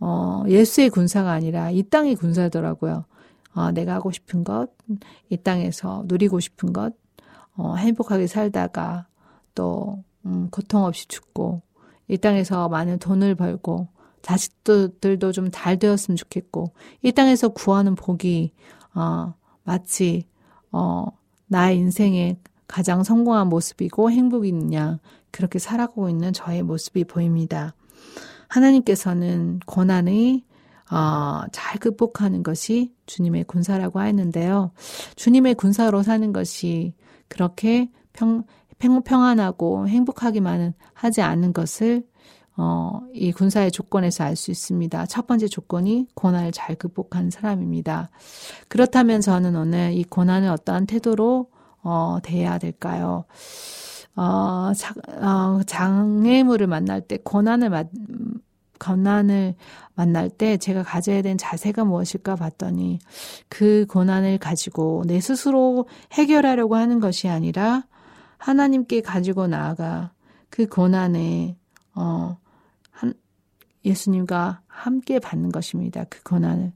어, 0.00 0.44
예수의 0.48 0.90
군사가 0.90 1.32
아니라 1.32 1.70
이 1.70 1.82
땅의 1.82 2.16
군사더라고요. 2.16 3.04
어, 3.54 3.70
내가 3.72 3.94
하고 3.94 4.10
싶은 4.12 4.44
것, 4.44 4.68
이 5.30 5.36
땅에서 5.36 6.04
누리고 6.06 6.40
싶은 6.40 6.72
것, 6.72 6.92
어, 7.56 7.74
행복하게 7.76 8.26
살다가 8.26 9.06
또, 9.54 10.02
음, 10.26 10.48
고통 10.50 10.84
없이 10.84 11.08
죽고, 11.08 11.62
이 12.08 12.18
땅에서 12.18 12.68
많은 12.68 12.98
돈을 12.98 13.34
벌고, 13.34 13.88
자식들도 14.22 15.32
좀 15.32 15.50
잘 15.52 15.78
되었으면 15.78 16.16
좋겠고, 16.16 16.72
이 17.02 17.12
땅에서 17.12 17.48
구하는 17.50 17.94
복이, 17.94 18.52
어, 18.94 19.34
마치, 19.64 20.26
어, 20.72 21.06
나의 21.46 21.78
인생의 21.78 22.38
가장 22.66 23.04
성공한 23.04 23.48
모습이고 23.48 24.10
행복이 24.10 24.48
있느냐, 24.48 24.98
그렇게 25.36 25.58
살아가고 25.58 26.08
있는 26.08 26.32
저의 26.32 26.62
모습이 26.62 27.04
보입니다. 27.04 27.74
하나님께서는 28.48 29.60
고난의 29.66 30.44
어, 30.90 31.42
잘 31.52 31.78
극복하는 31.78 32.42
것이 32.42 32.94
주님의 33.04 33.44
군사라고 33.44 33.98
하였는데요. 33.98 34.70
주님의 35.16 35.56
군사로 35.56 36.02
사는 36.02 36.32
것이 36.32 36.94
그렇게 37.28 37.90
평, 38.14 38.44
평, 38.78 39.02
평안하고 39.02 39.88
행복하기만은 39.88 40.72
하지 40.94 41.20
않는 41.20 41.52
것을 41.52 42.06
어, 42.56 43.02
이 43.12 43.30
군사의 43.30 43.72
조건에서 43.72 44.24
알 44.24 44.36
수 44.36 44.50
있습니다. 44.50 45.04
첫 45.04 45.26
번째 45.26 45.48
조건이 45.48 46.06
고난을 46.14 46.52
잘 46.52 46.76
극복한 46.76 47.28
사람입니다. 47.28 48.08
그렇다면 48.68 49.20
저는 49.20 49.54
오늘 49.54 49.92
이 49.92 50.02
고난을 50.04 50.48
어떠한 50.48 50.86
태도로 50.86 51.50
어, 51.82 52.18
대해야 52.22 52.56
될까요? 52.56 53.26
어, 54.16 54.72
자, 54.74 54.94
어, 55.08 55.60
장애물을 55.66 56.66
만날 56.66 57.02
때, 57.02 57.18
고난을 57.22 57.68
만, 57.68 57.88
고난을 58.78 59.54
만날 59.94 60.30
때 60.30 60.56
제가 60.56 60.82
가져야 60.82 61.22
되는 61.22 61.38
자세가 61.38 61.84
무엇일까 61.84 62.36
봤더니 62.36 62.98
그 63.48 63.86
고난을 63.88 64.38
가지고 64.38 65.04
내 65.06 65.20
스스로 65.20 65.86
해결하려고 66.12 66.76
하는 66.76 67.00
것이 67.00 67.28
아니라 67.28 67.84
하나님께 68.38 69.00
가지고 69.02 69.46
나아가 69.46 70.12
그 70.50 70.66
고난에, 70.66 71.56
어, 71.94 72.38
한, 72.90 73.14
예수님과 73.84 74.62
함께 74.66 75.18
받는 75.18 75.52
것입니다. 75.52 76.04
그 76.08 76.22
고난을. 76.22 76.72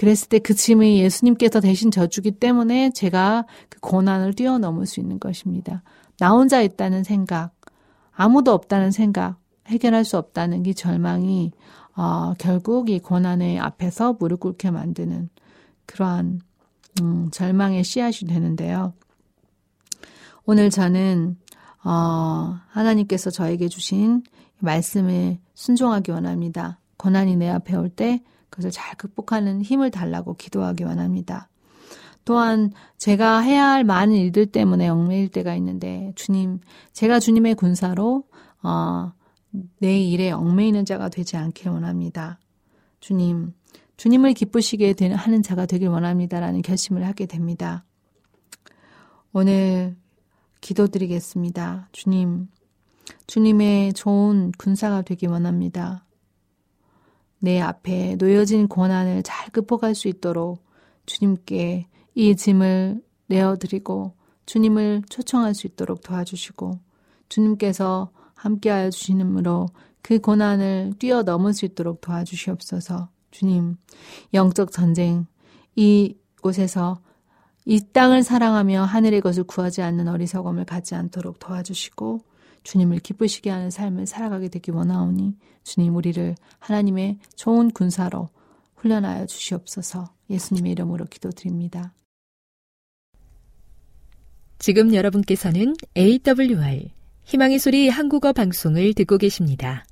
그랬을 0.00 0.30
때 0.30 0.38
그 0.38 0.54
짐이 0.54 0.98
예수님께서 1.02 1.60
대신 1.60 1.90
져주기 1.90 2.30
때문에 2.30 2.88
제가 2.88 3.44
그 3.68 3.80
고난을 3.80 4.32
뛰어넘을 4.32 4.86
수 4.86 4.98
있는 4.98 5.20
것입니다. 5.20 5.82
나 6.18 6.30
혼자 6.30 6.62
있다는 6.62 7.04
생각, 7.04 7.52
아무도 8.12 8.54
없다는 8.54 8.92
생각, 8.92 9.38
해결할 9.66 10.06
수 10.06 10.16
없다는 10.16 10.64
이 10.64 10.74
절망이 10.74 11.52
어, 11.96 12.32
결국 12.38 12.88
이 12.88 12.98
고난의 12.98 13.58
앞에서 13.58 14.16
무릎 14.18 14.40
꿇게 14.40 14.70
만드는 14.70 15.28
그러한 15.84 16.40
음, 17.02 17.28
절망의 17.30 17.84
씨앗이 17.84 18.26
되는데요. 18.26 18.94
오늘 20.46 20.70
저는 20.70 21.36
어, 21.84 22.58
하나님께서 22.68 23.28
저에게 23.28 23.68
주신 23.68 24.22
말씀에 24.60 25.40
순종하기 25.52 26.10
원합니다. 26.10 26.80
고난이 26.96 27.36
내 27.36 27.50
앞에 27.50 27.76
올 27.76 27.90
때 27.90 28.22
그것을 28.50 28.70
잘 28.70 28.96
극복하는 28.96 29.62
힘을 29.62 29.90
달라고 29.90 30.34
기도하기 30.34 30.84
원합니다. 30.84 31.48
또한 32.24 32.72
제가 32.98 33.40
해야 33.40 33.68
할 33.68 33.84
많은 33.84 34.14
일들 34.14 34.46
때문에 34.46 34.88
얽매일 34.88 35.28
때가 35.28 35.54
있는데 35.56 36.12
주님, 36.16 36.60
제가 36.92 37.18
주님의 37.18 37.54
군사로 37.54 38.24
어, 38.62 39.12
내 39.78 39.98
일에 40.00 40.30
얽매이는 40.30 40.84
자가 40.84 41.08
되지 41.08 41.36
않길 41.36 41.70
원합니다. 41.70 42.38
주님, 43.00 43.52
주님을 43.96 44.34
기쁘시게 44.34 44.92
되는 44.92 45.16
하는 45.16 45.42
자가 45.42 45.66
되길 45.66 45.88
원합니다라는 45.88 46.62
결심을 46.62 47.06
하게 47.06 47.26
됩니다. 47.26 47.84
오늘 49.32 49.96
기도드리겠습니다. 50.60 51.88
주님, 51.92 52.48
주님의 53.26 53.94
좋은 53.94 54.52
군사가 54.52 55.02
되기 55.02 55.26
원합니다. 55.26 56.04
내 57.40 57.60
앞에 57.60 58.16
놓여진 58.16 58.68
고난을 58.68 59.22
잘 59.22 59.50
극복할 59.50 59.94
수 59.94 60.08
있도록 60.08 60.64
주님께 61.06 61.86
이 62.14 62.36
짐을 62.36 63.02
내어드리고 63.26 64.14
주님을 64.46 65.02
초청할 65.08 65.54
수 65.54 65.66
있도록 65.66 66.02
도와주시고 66.02 66.78
주님께서 67.28 68.10
함께하여 68.34 68.90
주시므로 68.90 69.68
그 70.02 70.18
고난을 70.18 70.94
뛰어넘을 70.98 71.52
수 71.52 71.64
있도록 71.64 72.00
도와주시옵소서. 72.00 73.08
주님, 73.30 73.76
영적 74.34 74.72
전쟁, 74.72 75.26
이 75.76 76.16
곳에서 76.42 77.00
이 77.64 77.80
땅을 77.92 78.22
사랑하며 78.22 78.84
하늘의 78.84 79.20
것을 79.20 79.44
구하지 79.44 79.82
않는 79.82 80.08
어리석음을 80.08 80.64
갖지 80.64 80.94
않도록 80.94 81.38
도와주시고 81.38 82.20
주님을 82.62 82.98
기쁘시게 83.00 83.50
하는 83.50 83.70
삶을 83.70 84.06
살아가게 84.06 84.48
되기 84.48 84.70
원하오니 84.70 85.36
주님 85.62 85.96
우리를 85.96 86.34
하나님의 86.58 87.18
좋은 87.36 87.70
군사로 87.70 88.28
훈련하여 88.76 89.26
주시옵소서 89.26 90.12
예수님의 90.30 90.72
이름으로 90.72 91.06
기도드립니다. 91.06 91.94
지금 94.58 94.94
여러분께서는 94.94 95.74
AWR 95.96 96.90
희망의 97.24 97.58
소리 97.58 97.88
한국어 97.88 98.32
방송을 98.32 98.94
듣고 98.94 99.16
계십니다. 99.16 99.84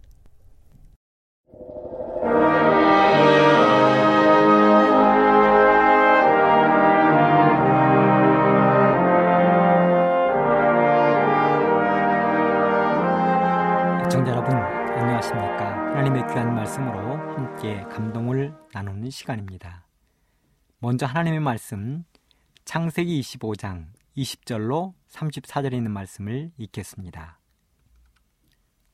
귀한 16.29 16.55
말씀으로 16.55 17.17
함께 17.35 17.81
감동을 17.85 18.55
나누는 18.75 19.09
시간입니다. 19.09 19.87
먼저 20.79 21.07
하나님의 21.07 21.41
말씀 21.41 22.05
창세기 22.67 23.19
25장 23.23 23.87
20절로 24.15 24.93
34절에 25.09 25.73
있는 25.73 25.91
말씀을 25.91 26.53
읽겠습니다. 26.59 27.41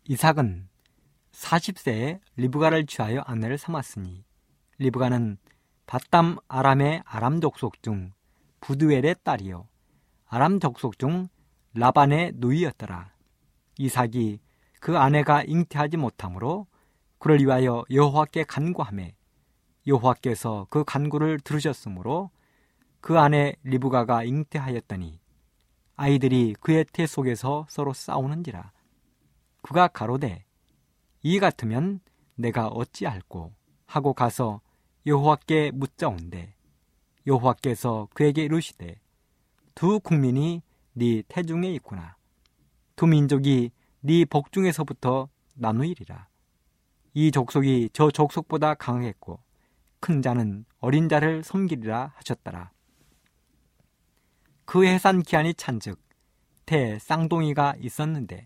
이삭은 0.04 0.68
40세에 1.32 2.20
리브가를 2.36 2.86
취하여 2.86 3.20
아내를 3.22 3.58
삼았으니 3.58 4.24
리브가는 4.78 5.36
바담 5.86 6.36
아람의 6.46 7.02
아람 7.04 7.40
족속 7.40 7.82
중 7.82 8.12
부두엘의 8.60 9.16
딸이요. 9.24 9.66
아람 10.28 10.60
족속 10.60 11.00
중 11.00 11.26
라반의 11.74 12.34
누이였더라. 12.36 13.12
이삭이 13.78 14.38
그 14.78 14.96
아내가 14.96 15.42
잉태하지 15.42 15.96
못하므로 15.96 16.68
그를 17.24 17.40
위하여 17.40 17.86
여호와께 17.90 18.44
간구하매 18.44 19.14
여호와께서 19.86 20.66
그 20.68 20.84
간구를 20.84 21.40
들으셨으므로 21.40 22.30
그 23.00 23.18
아내 23.18 23.56
리브가가 23.62 24.24
잉태하였더니 24.24 25.18
아이들이 25.96 26.54
그의 26.60 26.84
태 26.92 27.06
속에서 27.06 27.64
서로 27.70 27.94
싸우는지라. 27.94 28.72
그가 29.62 29.88
가로되 29.88 30.44
이 31.22 31.38
같으면 31.38 32.00
내가 32.34 32.68
어찌할꼬? 32.68 33.54
하고 33.86 34.12
가서 34.12 34.60
여호와께 35.06 35.70
묻자온대. 35.72 36.54
여호와께서 37.26 38.08
그에게 38.12 38.44
이르시되 38.44 39.00
두 39.74 39.98
국민이 39.98 40.60
네 40.92 41.22
태중에 41.28 41.72
있구나. 41.72 42.18
두 42.96 43.06
민족이 43.06 43.70
네 44.00 44.24
복중에서부터 44.26 45.30
나누이리라. 45.54 46.28
이 47.14 47.30
족속이 47.30 47.90
저 47.92 48.10
족속보다 48.10 48.74
강했고 48.74 49.40
큰 50.00 50.20
자는 50.20 50.64
어린 50.80 51.08
자를 51.08 51.44
섬기리라 51.44 52.12
하셨더라. 52.16 52.72
그 54.64 54.84
해산 54.84 55.22
기한이 55.22 55.54
찬즉 55.54 55.98
대 56.66 56.98
쌍둥이가 56.98 57.76
있었는데 57.78 58.44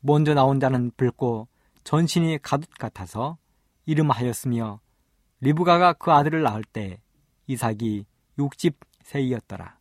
먼저 0.00 0.32
나온 0.32 0.58
자는 0.58 0.90
붉고 0.96 1.48
전신이 1.84 2.38
가둣 2.38 2.70
같아서 2.78 3.36
이름하였으며 3.84 4.80
리브가가 5.40 5.94
그 5.94 6.12
아들을 6.12 6.42
낳을 6.42 6.64
때 6.64 7.00
이삭이 7.46 8.06
60세이었더라. 8.38 9.74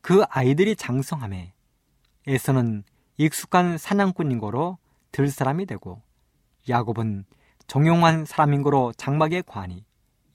그 0.00 0.22
아이들이 0.30 0.74
장성함에 0.74 1.52
에서는 2.26 2.84
익숙한 3.18 3.76
사냥꾼인 3.78 4.38
거로 4.38 4.78
들 5.10 5.28
사람이 5.28 5.66
되고 5.66 6.02
야곱은 6.68 7.24
정용한 7.66 8.24
사람인 8.24 8.62
거로 8.62 8.92
장막에 8.96 9.42
관이 9.42 9.84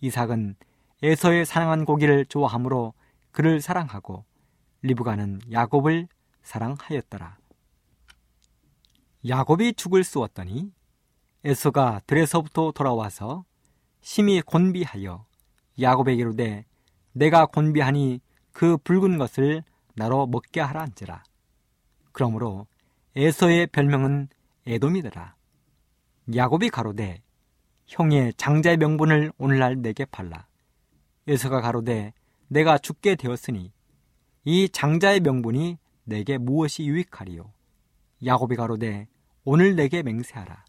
이삭은 0.02 0.56
에서의 1.04 1.46
사냥한 1.46 1.86
고기를 1.86 2.26
좋아하므로 2.26 2.94
그를 3.32 3.62
사랑하고 3.62 4.26
리브가는 4.82 5.42
야곱을 5.52 6.08
사랑하였더라. 6.42 7.38
야곱이 9.28 9.74
죽을 9.74 10.04
쏘았더니 10.04 10.72
에서가 11.44 12.02
들에서부터 12.08 12.72
돌아와서 12.72 13.46
심히 14.02 14.42
곤비하여 14.42 15.26
야곱에게 15.80 16.22
이르되 16.22 16.66
내가 17.12 17.46
곤비하니 17.46 18.22
그 18.52 18.78
붉은 18.78 19.18
것을 19.18 19.64
나로 19.96 20.26
먹게 20.28 20.62
하라 20.62 20.82
한지라. 20.82 21.24
그러므로 22.12 22.68
에서의 23.16 23.68
별명은 23.68 24.30
에돔이더라. 24.66 25.37
야곱이 26.36 26.70
가로되 26.70 27.22
형의 27.86 28.34
장자의 28.34 28.78
명분을 28.78 29.32
오늘날 29.38 29.82
내게 29.82 30.04
팔라. 30.04 30.46
에서가 31.28 31.62
가로되 31.62 32.14
내가 32.50 32.78
죽게 32.78 33.16
되었으니 33.16 33.72
이 34.44 34.70
장자의 34.70 35.22
명분이 35.22 35.78
내게 36.04 36.38
무엇이 36.38 36.86
유익하리요. 36.86 37.54
야곱이 38.26 38.56
가로되 38.56 39.08
오늘 39.46 39.76
내게 39.76 40.04
맹세하라. 40.04 40.66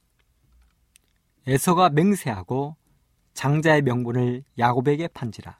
에서가 1.48 1.90
맹세하고 1.90 2.76
장자의 3.34 3.82
명분을 3.82 4.44
야곱에게 4.58 5.08
판지라. 5.08 5.58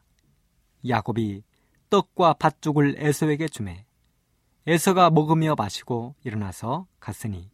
야곱이 0.86 1.42
떡과 1.90 2.34
팥죽을 2.34 2.96
에서에게 2.98 3.48
주매 3.48 3.84
에서가 4.66 5.10
먹으며 5.10 5.54
마시고 5.56 6.14
일어나서 6.22 6.86
갔으니 7.00 7.50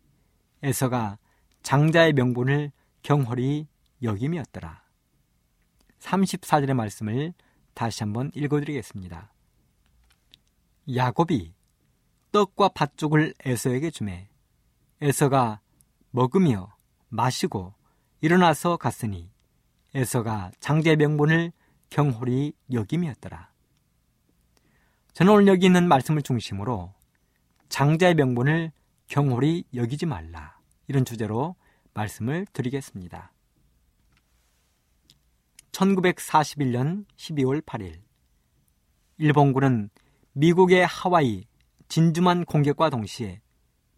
에서가 0.63 1.19
장자의 1.65 2.13
명분을 2.13 2.71
경홀히 3.03 3.67
여김이었더라. 4.03 4.85
34절의 5.99 6.75
말씀을 6.75 7.33
다시 7.73 8.03
한번 8.03 8.31
읽어드리겠습니다. 8.35 9.33
야곱이 10.95 11.55
떡과 12.33 12.69
팥죽을 12.69 13.35
에서에게 13.45 13.91
주매 13.91 14.29
에서가 15.01 15.61
먹으며 16.11 16.77
마시고 17.09 17.73
일어나서 18.21 18.77
갔으니 18.77 19.31
에서가 19.95 20.53
장자의 20.61 20.97
명분을 20.97 21.51
경홀히 21.89 22.53
여김이었더라. 22.73 23.51
저는 25.15 25.33
오늘 25.33 25.47
여기 25.47 25.67
있는 25.67 25.89
말씀을 25.89 26.21
중심으로 26.21 26.93
장자의 27.71 28.17
명분을 28.17 28.71
경홀히 29.07 29.65
여기지 29.75 30.05
말라. 30.05 30.54
이런 30.87 31.05
주제로 31.05 31.57
말씀을 31.95 32.47
드리겠습니다. 32.53 33.33
1941년 35.73 37.05
12월 37.17 37.63
8일 37.63 38.01
일본군은 39.19 39.91
미국의 40.33 40.87
하와이 40.87 41.45
진주만 41.89 42.45
공격과 42.45 42.91
동시에 42.91 43.41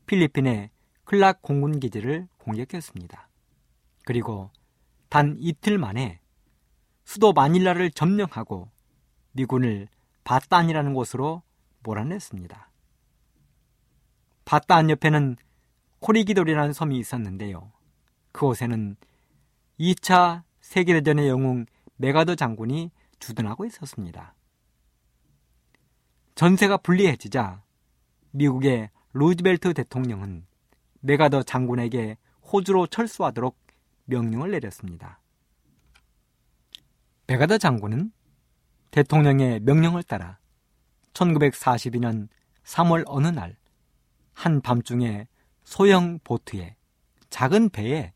필리핀의 0.07 0.70
클락 1.05 1.42
공군 1.42 1.81
기지를 1.81 2.29
공격했습니다. 2.38 3.29
그리고 4.05 4.51
단 5.09 5.37
이틀 5.38 5.79
만에 5.79 6.20
수도 7.05 7.33
마닐라를 7.33 7.90
점령하고 7.90 8.70
미군을 9.33 9.88
바딴이라는 10.25 10.92
곳으로 10.94 11.42
몰아냈습니다. 11.83 12.70
바딴 14.44 14.90
옆에는 14.90 15.37
코리기돌이라는 16.06 16.72
섬이 16.72 16.98
있었는데요. 17.00 17.72
그곳에는 18.30 18.96
2차 19.80 20.44
세계대전의 20.60 21.28
영웅 21.28 21.66
메가더 21.96 22.36
장군이 22.36 22.92
주둔하고 23.18 23.64
있었습니다. 23.64 24.36
전세가 26.36 26.76
불리해지자 26.76 27.60
미국의 28.30 28.90
루즈벨트 29.14 29.74
대통령은 29.74 30.46
메가더 31.00 31.42
장군에게 31.42 32.18
호주로 32.52 32.86
철수하도록 32.86 33.58
명령을 34.04 34.52
내렸습니다. 34.52 35.20
메가더 37.26 37.58
장군은 37.58 38.12
대통령의 38.92 39.58
명령을 39.58 40.04
따라 40.04 40.38
1942년 41.14 42.28
3월 42.62 43.02
어느 43.06 43.26
날 43.26 43.56
한밤중에 44.34 45.26
소형 45.66 46.20
보트에 46.22 46.76
작은 47.29 47.70
배에 47.70 48.12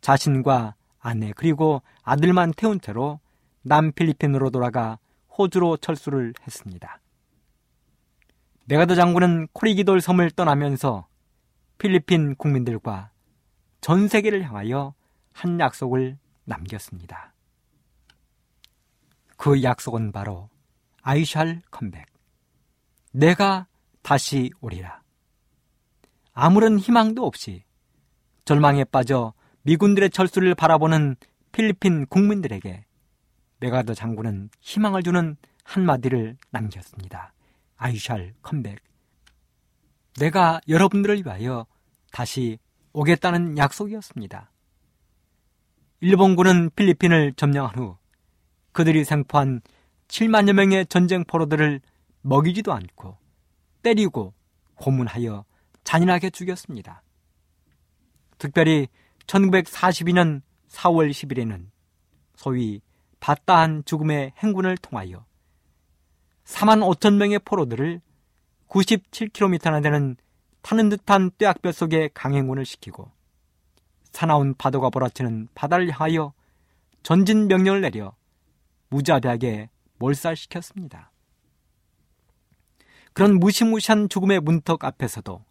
자신과 0.00 0.74
아내 0.98 1.32
그리고 1.34 1.82
아들만 2.02 2.52
태운 2.52 2.80
채로 2.80 3.20
남필리핀으로 3.62 4.50
돌아가 4.50 4.98
호주로 5.38 5.76
철수를 5.76 6.34
했습니다. 6.46 7.00
메가더 8.66 8.96
장군은 8.96 9.46
코리기돌 9.52 10.00
섬을 10.00 10.32
떠나면서 10.32 11.06
필리핀 11.78 12.34
국민들과 12.34 13.12
전 13.80 14.08
세계를 14.08 14.42
향하여 14.42 14.94
한 15.32 15.60
약속을 15.60 16.18
남겼습니다. 16.44 17.32
그 19.36 19.62
약속은 19.62 20.10
바로 20.10 20.50
아이샬 21.02 21.62
컴백. 21.70 22.06
내가 23.12 23.68
다시 24.02 24.50
오리라. 24.60 24.99
아무런 26.42 26.78
희망도 26.78 27.26
없이 27.26 27.64
절망에 28.46 28.84
빠져 28.84 29.34
미군들의 29.60 30.08
철수를 30.08 30.54
바라보는 30.54 31.16
필리핀 31.52 32.06
국민들에게 32.06 32.86
메가더 33.58 33.92
장군은 33.92 34.48
희망을 34.62 35.02
주는 35.02 35.36
한마디를 35.64 36.38
남겼습니다. 36.48 37.34
아이샬 37.76 38.32
컴백. 38.40 38.78
내가 40.18 40.62
여러분들을 40.66 41.18
위하여 41.26 41.66
다시 42.10 42.58
오겠다는 42.94 43.58
약속이었습니다. 43.58 44.50
일본군은 46.00 46.70
필리핀을 46.74 47.34
점령한 47.34 47.76
후 47.76 47.98
그들이 48.72 49.04
생포한 49.04 49.60
7만여 50.08 50.54
명의 50.54 50.86
전쟁 50.86 51.22
포로들을 51.24 51.82
먹이지도 52.22 52.72
않고 52.72 53.18
때리고 53.82 54.32
고문하여 54.76 55.44
잔인하게 55.90 56.30
죽였습니다. 56.30 57.02
특별히 58.38 58.86
1942년 59.26 60.40
4월 60.68 61.10
10일에는 61.10 61.66
소위 62.36 62.80
바다한 63.18 63.82
죽음의 63.84 64.34
행군을 64.38 64.76
통하여 64.76 65.26
4만 66.44 66.88
5천 66.94 67.16
명의 67.16 67.40
포로들을 67.40 68.00
97km나 68.68 69.82
되는 69.82 70.16
타는 70.62 70.90
듯한 70.90 71.32
뙤약볕 71.36 71.74
속에 71.74 72.10
강행군을 72.14 72.64
시키고 72.64 73.10
사나운 74.12 74.54
파도가 74.54 74.90
몰아치는 74.92 75.48
바다를 75.56 75.90
향하여 75.90 76.32
전진 77.02 77.48
명령을 77.48 77.80
내려 77.80 78.14
무자비하게 78.90 79.70
몰살시켰습니다. 79.98 81.10
그런 83.12 83.40
무시무시한 83.40 84.08
죽음의 84.08 84.38
문턱 84.38 84.84
앞에서도 84.84 85.49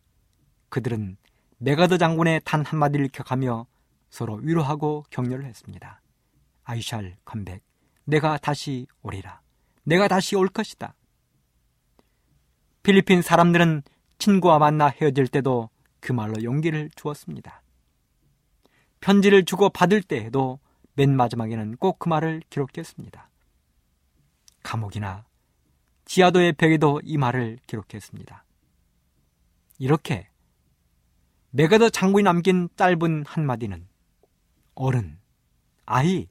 그들은 0.69 1.17
메가더 1.58 1.97
장군의 1.97 2.41
단 2.45 2.65
한마디를 2.65 3.10
기억하며 3.10 3.65
서로 4.10 4.36
위로하고 4.36 5.05
격려를 5.10 5.45
했습니다. 5.45 6.01
아이샬 6.63 7.17
컴백, 7.25 7.63
내가 8.05 8.38
다시 8.38 8.88
오리라. 9.01 9.41
내가 9.84 10.08
다시 10.08 10.36
올 10.36 10.47
것이다. 10.47 10.95
필리핀 12.84 13.21
사람들은 13.21 13.84
친구와 14.19 14.60
만나 14.60 14.88
헤어질 14.88 15.27
때도 15.27 15.69
그 15.99 16.12
말로 16.12 16.41
용기를 16.43 16.89
주었습니다. 16.95 17.62
편지를 18.99 19.45
주고 19.45 19.69
받을 19.69 20.01
때에도 20.01 20.60
맨 20.93 21.15
마지막에는 21.15 21.77
꼭 21.77 21.99
그 21.99 22.10
말을 22.10 22.41
기록했습니다. 22.49 23.29
감옥이나 24.63 25.25
지하도의 26.05 26.53
벽에도 26.53 26.99
이 27.03 27.17
말을 27.17 27.60
기록했습니다. 27.67 28.43
이렇게 29.77 30.27
메가더 31.51 31.89
장군이 31.89 32.23
남긴 32.23 32.69
짧은 32.75 33.25
한마디는 33.25 33.88
어른, 34.75 35.19
아이, 35.85 36.27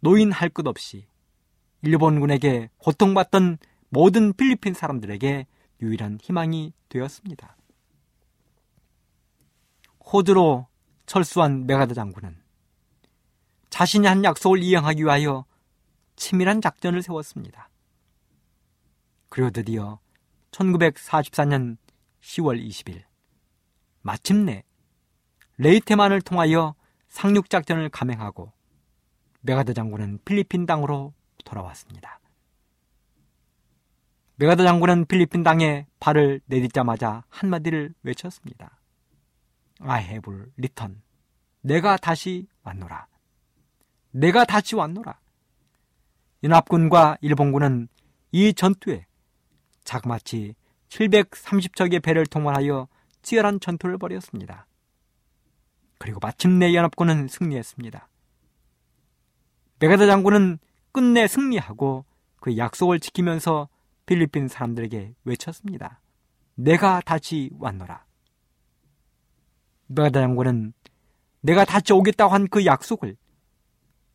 노인 0.00 0.32
할 0.32 0.48
것 0.50 0.66
없이 0.66 1.06
일본군에게 1.82 2.70
고통받던 2.78 3.58
모든 3.88 4.32
필리핀 4.32 4.74
사람들에게 4.74 5.46
유일한 5.80 6.18
희망이 6.20 6.72
되었습니다. 6.88 7.56
호주로 10.04 10.66
철수한 11.06 11.66
맥아더 11.66 11.94
장군은 11.94 12.40
자신이 13.70 14.06
한 14.06 14.24
약속을 14.24 14.62
이행하기 14.62 15.04
위하여 15.04 15.44
치밀한 16.16 16.60
작전을 16.60 17.02
세웠습니다. 17.02 17.70
그리고 19.28 19.50
드디어 19.50 19.98
1944년 20.50 21.78
10월 22.20 22.62
20일 22.68 23.04
마침내 24.02 24.64
레이테만을 25.58 26.20
통하여 26.22 26.74
상륙작전을 27.08 27.88
감행하고 27.88 28.52
맥아더 29.42 29.72
장군은 29.72 30.18
필리핀 30.24 30.66
땅으로 30.66 31.12
돌아왔습니다. 31.44 32.20
맥아더 34.36 34.64
장군은 34.64 35.06
필리핀 35.06 35.42
땅에 35.42 35.86
발을 36.00 36.40
내딛자마자 36.46 37.24
한마디를 37.28 37.94
외쳤습니다. 38.02 38.78
I 39.80 40.02
have 40.02 40.32
returned. 40.56 41.02
내가 41.60 41.96
다시 41.96 42.46
왔노라. 42.62 43.06
내가 44.10 44.44
다시 44.44 44.74
왔노라. 44.74 45.20
연합군과 46.42 47.18
일본군은 47.20 47.88
이 48.32 48.52
전투에 48.54 49.06
자그마치 49.84 50.54
730척의 50.88 52.02
배를 52.02 52.26
통원하여 52.26 52.88
치열한 53.22 53.60
전투를 53.60 53.98
벌였습니다. 53.98 54.66
그리고 55.98 56.18
마침내 56.20 56.74
연합군은 56.74 57.28
승리했습니다. 57.28 58.08
메가더 59.78 60.06
장군은 60.06 60.58
끝내 60.92 61.26
승리하고 61.26 62.04
그 62.40 62.56
약속을 62.56 63.00
지키면서 63.00 63.68
필리핀 64.06 64.48
사람들에게 64.48 65.14
외쳤습니다. 65.24 66.00
내가 66.54 67.00
다시 67.00 67.50
왔노라. 67.58 68.04
메가더 69.86 70.20
장군은 70.20 70.72
내가 71.40 71.64
다시 71.64 71.92
오겠다고 71.92 72.32
한 72.32 72.46
그 72.48 72.64
약속을 72.64 73.16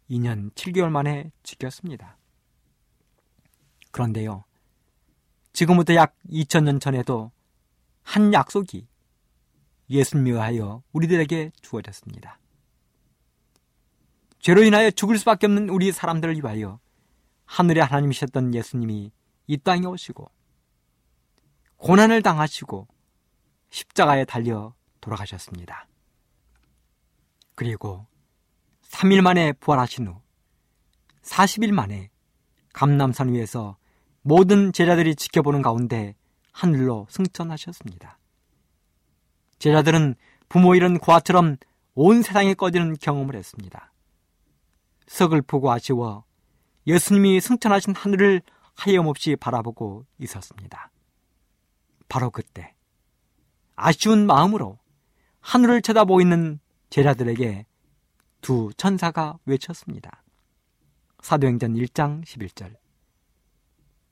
2년 0.09 0.53
7개월 0.53 0.89
만에 0.89 1.31
지켰습니다. 1.43 2.17
그런데요, 3.91 4.45
지금부터 5.53 5.95
약 5.95 6.15
2000년 6.29 6.79
전에도 6.79 7.31
한 8.03 8.33
약속이 8.33 8.87
예수님을 9.89 10.33
위하여 10.33 10.83
우리들에게 10.91 11.51
주어졌습니다. 11.61 12.39
죄로 14.39 14.63
인하여 14.63 14.91
죽을 14.91 15.17
수밖에 15.17 15.47
없는 15.47 15.69
우리 15.69 15.91
사람들을 15.91 16.35
위하여 16.35 16.79
하늘의 17.45 17.83
하나님이셨던 17.83 18.53
예수님이 18.53 19.11
이 19.47 19.57
땅에 19.57 19.85
오시고 19.85 20.29
고난을 21.77 22.21
당하시고 22.21 22.87
십자가에 23.69 24.25
달려 24.25 24.73
돌아가셨습니다. 25.01 25.87
그리고 27.55 28.05
3일 28.83 29.21
만에 29.21 29.53
부활하신 29.53 30.07
후 30.07 30.21
40일 31.23 31.71
만에 31.71 32.09
감남산 32.73 33.33
위에서 33.33 33.77
모든 34.21 34.71
제자들이 34.71 35.15
지켜보는 35.15 35.61
가운데 35.61 36.15
하늘로 36.51 37.07
승천하셨습니다. 37.09 38.17
제자들은 39.59 40.15
부모 40.49 40.75
잃은 40.75 40.99
고아처럼 40.99 41.57
온 41.95 42.21
세상에 42.21 42.53
꺼지는 42.53 42.95
경험을 42.97 43.35
했습니다. 43.35 43.91
서글프고 45.07 45.71
아쉬워 45.71 46.25
예수님이 46.85 47.41
승천하신 47.41 47.95
하늘을 47.95 48.41
하염없이 48.75 49.35
바라보고 49.35 50.05
있었습니다. 50.19 50.91
바로 52.07 52.29
그때 52.29 52.73
아쉬운 53.75 54.25
마음으로 54.25 54.79
하늘을 55.39 55.81
쳐다보고 55.81 56.21
있는 56.21 56.59
제자들에게 56.89 57.65
두 58.41 58.71
천사가 58.77 59.37
외쳤습니다. 59.45 60.23
사도행전 61.21 61.73
1장 61.73 62.23
11절 62.23 62.75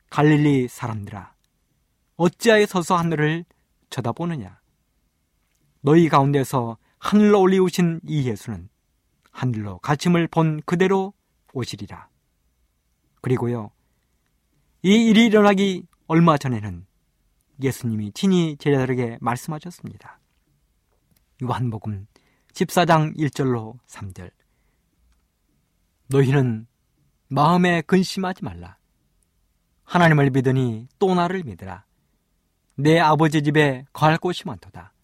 갈릴리 0.09 0.67
사람들아 0.67 1.33
어찌하여 2.17 2.65
서서 2.65 2.95
하늘을 2.97 3.45
쳐다보느냐 3.89 4.59
너희 5.85 6.09
가운데서 6.09 6.79
하늘로 6.97 7.41
올리우신 7.41 8.01
이 8.07 8.27
예수는 8.27 8.69
하늘로 9.29 9.77
가침을 9.77 10.27
본 10.27 10.59
그대로 10.65 11.13
오시리라. 11.53 12.09
그리고요, 13.21 13.69
이 14.81 15.05
일이 15.05 15.27
일어나기 15.27 15.85
얼마 16.07 16.39
전에는 16.39 16.87
예수님이 17.61 18.13
친히 18.13 18.57
제자들에게 18.57 19.19
말씀하셨습니다. 19.21 20.19
요한복음 21.43 22.07
14장 22.53 23.15
1절로 23.15 23.77
3절. 23.85 24.31
너희는 26.07 26.65
마음에 27.27 27.83
근심하지 27.83 28.43
말라. 28.43 28.79
하나님을 29.83 30.31
믿으니 30.31 30.87
또 30.97 31.13
나를 31.13 31.43
믿으라. 31.43 31.85
내 32.73 32.97
아버지 32.97 33.43
집에 33.43 33.85
거할 33.93 34.17
곳이 34.17 34.47
많도다. 34.47 34.94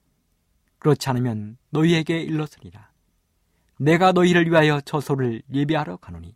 그렇지 0.82 1.10
않으면 1.10 1.58
너희에게 1.70 2.22
일러서리라. 2.22 2.90
내가 3.78 4.12
너희를 4.12 4.50
위하여 4.50 4.82
처소를 4.82 5.44
예비하러 5.54 5.98
가노니 5.98 6.36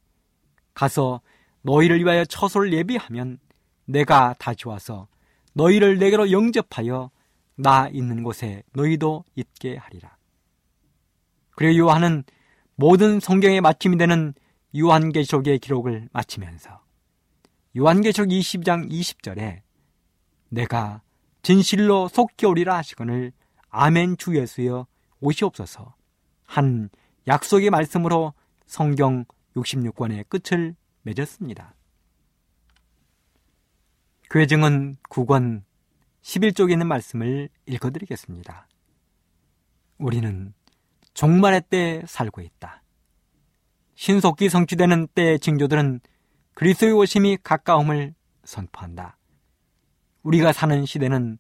가서 0.76 1.22
너희를 1.64 2.00
위하여 2.00 2.24
처소를 2.26 2.72
예비하면 2.72 3.40
내가 3.86 4.36
다시 4.38 4.68
와서 4.68 5.08
너희를 5.54 5.98
내게로 5.98 6.32
영접하여 6.32 7.10
나 7.56 7.90
있는 7.90 8.22
곳에 8.22 8.62
너희도 8.74 9.24
있게 9.34 9.78
하리라. 9.78 10.16
그리고 11.56 11.80
요한은 11.80 12.24
모든 12.76 13.20
성경의 13.20 13.62
마침이 13.62 13.98
되는 13.98 14.36
요한계시록의 14.78 15.58
기록을 15.58 16.10
마치면서 16.14 16.84
요한계시록 17.76 18.30
22장 18.30 18.92
20절에 18.92 19.62
내가 20.50 21.02
진실로 21.42 22.08
속히 22.10 22.46
오리라 22.46 22.78
하시거늘 22.78 23.32
아멘 23.78 24.16
주 24.16 24.38
예수여 24.38 24.88
오시옵소서 25.20 25.96
한 26.46 26.90
약속의 27.28 27.72
말씀으로 27.72 28.34
성경 28.66 29.26
66권의 29.58 30.30
끝을 30.30 30.76
맺었습니다. 31.02 31.76
교회증은 34.30 34.96
9권 35.10 35.64
11쪽에 36.22 36.72
있는 36.72 36.88
말씀을 36.88 37.50
읽어드리겠습니다. 37.66 38.68
우리는 39.98 40.54
종말의 41.14 41.64
때에 41.70 42.04
살고 42.08 42.42
있다. 42.42 42.82
신속히 43.96 44.48
성취되는 44.48 45.08
때의 45.08 45.40
징조들은 45.40 46.00
그리스도의 46.54 46.94
오심이 46.94 47.40
가까움을 47.44 48.16
선포한다. 48.46 49.18
우리가 50.24 50.54
사는 50.54 50.86
시대는 50.86 51.40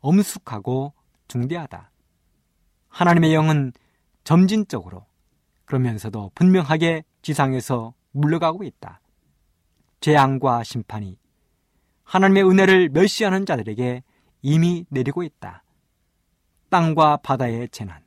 엄숙하고 0.00 0.92
중대하다. 1.30 1.90
하나님의 2.88 3.32
영은 3.34 3.72
점진적으로 4.24 5.06
그러면서도 5.64 6.32
분명하게 6.34 7.04
지상에서 7.22 7.94
물러가고 8.10 8.64
있다. 8.64 9.00
재앙과 10.00 10.64
심판이 10.64 11.16
하나님의 12.02 12.42
은혜를 12.42 12.88
멸시하는 12.88 13.46
자들에게 13.46 14.02
이미 14.42 14.84
내리고 14.88 15.22
있다. 15.22 15.62
땅과 16.68 17.18
바다의 17.18 17.68
재난, 17.68 18.02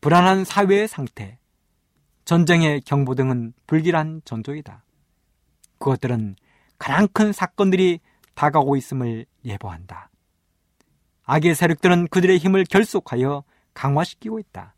불안한 0.00 0.44
사회의 0.44 0.86
상태, 0.86 1.38
전쟁의 2.24 2.82
경보 2.82 3.16
등은 3.16 3.54
불길한 3.66 4.22
전조이다. 4.24 4.84
그것들은 5.78 6.36
가장 6.78 7.08
큰 7.08 7.32
사건들이 7.32 7.98
다가오고 8.34 8.76
있음을 8.76 9.26
예보한다. 9.44 10.10
악의 11.24 11.54
세력들은 11.54 12.08
그들의 12.08 12.38
힘을 12.38 12.64
결속하여 12.64 13.44
강화시키고 13.72 14.38
있다. 14.38 14.74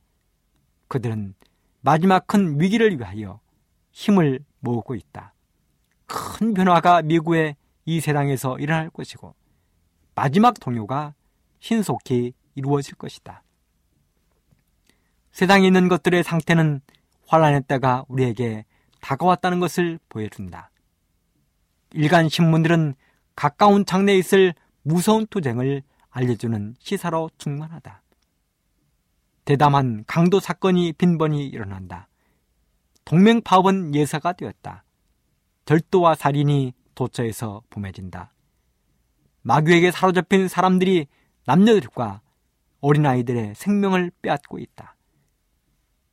그들은 0.88 1.34
마지막 1.80 2.26
큰 2.26 2.60
위기를 2.60 2.98
위하여 2.98 3.40
힘을 3.92 4.40
모으고 4.60 4.94
있다. 4.94 5.34
큰 6.06 6.54
변화가 6.54 7.02
미국의 7.02 7.56
이 7.84 8.00
세상에서 8.00 8.58
일어날 8.58 8.90
것이고 8.90 9.34
마지막 10.14 10.58
동요가 10.58 11.14
신속히 11.60 12.32
이루어질 12.54 12.94
것이다. 12.94 13.42
세상에 15.32 15.66
있는 15.66 15.88
것들의 15.88 16.22
상태는 16.24 16.80
환란의 17.28 17.64
때가 17.68 18.04
우리에게 18.08 18.64
다가왔다는 19.00 19.60
것을 19.60 19.98
보여준다. 20.08 20.70
일간 21.92 22.28
신문들은 22.28 22.94
가까운 23.34 23.84
장래에 23.84 24.16
있을 24.16 24.54
무서운 24.82 25.26
투쟁을 25.26 25.82
알려주는 26.16 26.76
시사로 26.78 27.28
충만하다. 27.36 28.02
대담한 29.44 30.04
강도 30.06 30.40
사건이 30.40 30.94
빈번히 30.94 31.46
일어난다. 31.46 32.08
동맹 33.04 33.42
파업은 33.42 33.94
예사가 33.94 34.32
되었다. 34.32 34.84
절도와 35.66 36.14
살인이 36.14 36.72
도처에서 36.94 37.62
봄해진다. 37.68 38.32
마귀에게 39.42 39.90
사로잡힌 39.90 40.48
사람들이 40.48 41.06
남녀들과 41.44 42.22
어린아이들의 42.80 43.54
생명을 43.54 44.10
빼앗고 44.22 44.58
있다. 44.58 44.96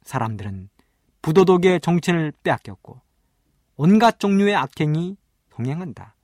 사람들은 0.01 0.69
부도덕의 1.21 1.79
정신을 1.79 2.33
빼앗겼고 2.43 2.99
온갖 3.77 4.19
종류의 4.19 4.53
악행이 4.53 5.15
동행한다. 5.49 6.15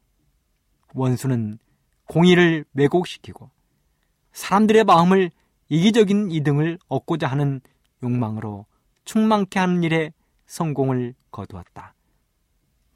원수는 0.94 1.60
공의를 2.08 2.66
왜곡시키고 2.74 3.50
사람들의 4.40 4.86
마음을 4.86 5.32
이기적인 5.68 6.32
이등을 6.32 6.80
얻고자 6.88 7.28
하는 7.28 7.60
욕망으로 8.02 8.66
충만케 9.04 9.60
하는 9.60 9.84
일에 9.84 10.14
성공을 10.48 11.14
거두었다. 11.30 11.94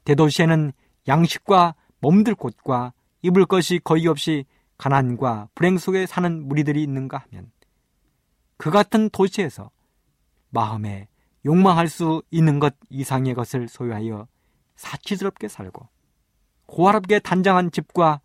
대도시에는 0.04 0.72
양식과 1.06 1.74
몸들 2.00 2.34
곳과 2.34 2.94
입을 3.20 3.44
것이 3.44 3.78
거의 3.84 4.06
없이 4.06 4.46
가난과 4.78 5.48
불행 5.54 5.76
속에 5.76 6.06
사는 6.06 6.48
무리들이 6.48 6.82
있는가 6.82 7.18
하면 7.28 7.52
그 8.56 8.70
같은 8.70 9.10
도시에서 9.10 9.70
마음에 10.48 11.08
욕망할 11.44 11.88
수 11.88 12.22
있는 12.30 12.58
것 12.58 12.74
이상의 12.88 13.34
것을 13.34 13.68
소유하여 13.68 14.26
사치스럽게 14.76 15.48
살고 15.48 15.88
고아롭게 16.66 17.18
단장한 17.18 17.70
집과 17.70 18.22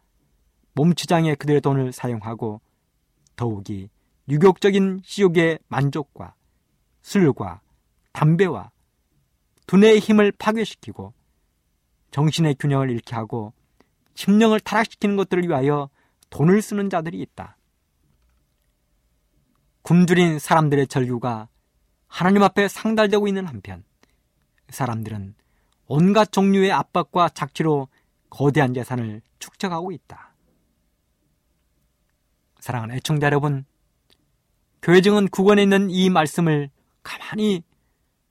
몸치장에 0.74 1.36
그들의 1.36 1.60
돈을 1.60 1.92
사용하고 1.92 2.62
더욱이 3.40 3.90
유격적인 4.28 5.00
시욕의 5.06 5.60
만족과 5.70 6.36
술과 7.04 7.62
담배와 8.12 8.70
두뇌의 9.66 10.00
힘을 10.00 10.34
파괴시키고 10.34 11.14
정신의 12.12 12.56
균형을 12.56 12.90
잃게 12.90 13.16
하고 13.16 13.54
심령을 14.16 14.60
타락시키는 14.60 15.16
것들을 15.16 15.48
위하여 15.48 15.90
돈을 16.32 16.62
쓰는 16.62 16.90
자들이 16.90 17.22
있다. 17.22 17.56
굶주린 19.84 20.38
사람들의 20.38 20.88
절규가 20.88 21.48
하나님 22.08 22.44
앞에 22.44 22.68
상달되고 22.68 23.26
있는 23.26 23.48
한편 23.48 23.86
사람들은 24.68 25.36
온갖 25.86 26.34
종류의 26.34 26.74
압박과 26.74 27.30
착취로 27.30 27.88
거대한 28.30 28.74
재산을 28.74 29.22
축적하고 29.40 29.94
있다. 29.94 30.29
사랑하는 32.60 32.96
애청자 32.96 33.28
여러분, 33.28 33.66
교회 34.82 35.02
증은 35.02 35.30
구권에 35.30 35.64
있는 35.64 35.90
이 35.90 36.10
말씀을 36.10 36.70
가만히 37.04 37.64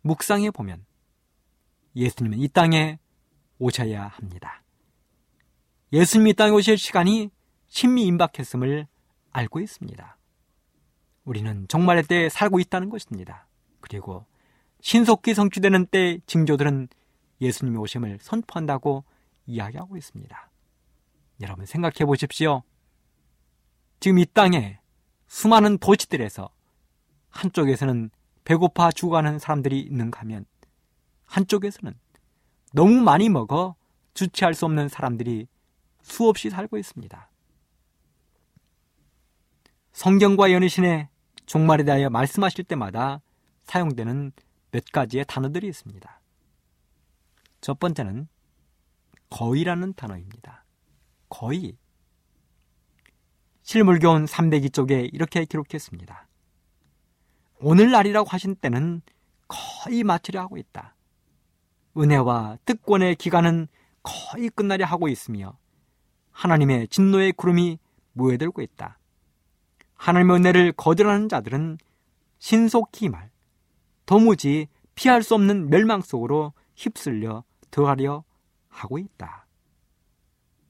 묵상해 0.03 0.51
보면 0.51 0.85
예수님은 1.97 2.39
이 2.39 2.49
땅에 2.49 2.99
오셔야 3.59 4.07
합니다. 4.07 4.62
예수님이 5.93 6.31
이 6.31 6.35
땅에 6.35 6.53
오실 6.53 6.79
시간이 6.79 7.31
신미 7.68 8.05
임박했음을 8.07 8.87
알고 9.31 9.61
있습니다. 9.61 10.16
우리는 11.24 11.66
정말의 11.68 12.05
때에 12.05 12.29
살고 12.29 12.61
있다는 12.61 12.89
것입니다. 12.89 13.47
그리고 13.81 14.26
신속히 14.81 15.35
성취되는 15.35 15.87
때 15.87 16.18
징조들은 16.26 16.89
예수님의 17.41 17.81
오심을 17.81 18.18
선포한다고 18.20 19.05
이야기하고 19.47 19.97
있습니다. 19.97 20.51
여러분 21.41 21.66
생각해 21.66 22.05
보십시오. 22.07 22.62
지금 24.01 24.19
이 24.19 24.27
땅에 24.27 24.79
수많은 25.27 25.79
도시들에서 25.79 26.51
한쪽에서는 27.31 28.11
배고파 28.45 28.91
죽어가는 28.91 29.39
사람들이 29.39 29.81
있는가 29.81 30.21
하면 30.21 30.47
한쪽에서는 31.27 31.95
너무 32.73 32.95
많이 33.03 33.29
먹어 33.29 33.75
주체할 34.15 34.55
수 34.55 34.65
없는 34.65 34.89
사람들이 34.89 35.47
수없이 36.03 36.51
살고 36.51 36.79
있습니다. 36.79 37.31
성경과 39.93 40.53
연희신의 40.53 41.09
종말에 41.47 41.85
대하여 41.85 42.09
말씀하실 42.09 42.65
때마다 42.65 43.21
사용되는 43.65 44.33
몇 44.71 44.85
가지의 44.93 45.25
단어들이 45.27 45.67
있습니다. 45.69 46.21
첫 47.61 47.79
번째는 47.79 48.29
거의라는 49.31 49.95
단어입니다. 49.95 50.65
거의. 51.29 51.77
실물교훈 53.69 54.25
302 54.25 54.71
쪽에 54.71 55.11
이렇게 55.12 55.45
기록했습니다. 55.45 56.27
오늘날이라고 57.61 58.27
하신 58.27 58.55
때는 58.55 59.03
거의 59.47 60.05
마치려 60.05 60.41
하고 60.41 60.57
있다. 60.57 60.97
은혜와 61.95 62.57
특권의 62.64 63.16
기간은 63.16 63.69
거의 64.03 64.49
끝나려 64.49 64.87
하고 64.87 65.07
있으며 65.09 65.59
하나님의 66.31 66.89
진노의 66.89 67.33
구름이 67.33 67.79
모여들고 68.14 68.62
있다. 68.62 68.99
하나님의 69.97 70.37
은혜를 70.37 70.73
거절하는 70.73 71.29
자들은 71.29 71.77
신속히 72.39 73.11
말, 73.11 73.31
도무지 74.07 74.69
피할 74.95 75.23
수 75.23 75.35
없는 75.35 75.69
멸망 75.69 76.01
속으로 76.01 76.55
휩쓸려 76.75 77.45
들어가려 77.71 78.25
하고 78.71 78.97
있다. 78.99 79.47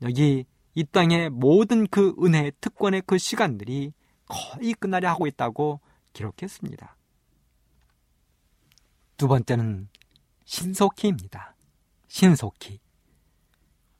여기 0.02 0.46
이 0.74 0.84
땅의 0.84 1.30
모든 1.30 1.86
그 1.86 2.14
은혜의 2.22 2.52
특권의 2.60 3.02
그 3.06 3.18
시간들이 3.18 3.92
거의 4.26 4.74
끝나려 4.74 5.10
하고 5.10 5.26
있다고 5.26 5.80
기록했습니다. 6.12 6.96
두 9.16 9.28
번째는 9.28 9.88
신속히입니다. 10.44 11.56
신속히. 12.06 12.80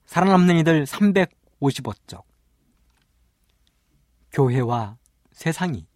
살아남는 0.07 0.59
이들 0.59 0.85
355쪽. 0.87 2.25
교회와 4.33 4.97
세상이 5.33 5.87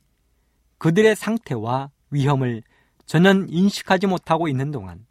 그들의 0.79 1.15
상태와 1.15 1.91
위험을 2.11 2.63
전혀 3.07 3.33
인식하지 3.33 4.07
못하고 4.07 4.49
있는 4.49 4.71
동안 4.71 5.07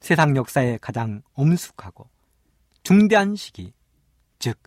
세상 0.00 0.36
역사의 0.36 0.78
가장 0.80 1.22
엄숙하고 1.34 2.10
중대한 2.82 3.36
시기, 3.36 3.72
즉 4.38 4.58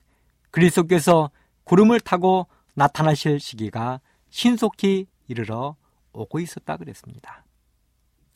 그리스도께서 0.56 1.32
구름을 1.66 1.99
타고 1.99 2.47
나타나실 2.76 3.41
시기가 3.41 3.99
신속히 4.30 5.06
이르러 5.28 5.76
오고 6.14 6.39
있었다 6.39 6.78
그랬습니다. 6.78 7.43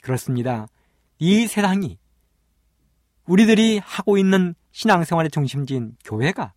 그렇습니다. 0.04 0.68
이 1.18 1.48
세상이 1.48 1.98
우리들이 3.26 3.78
하고 3.78 4.18
있는 4.18 4.54
신앙생활의 4.72 5.32
중심지인 5.32 5.96
교회가 6.04 6.52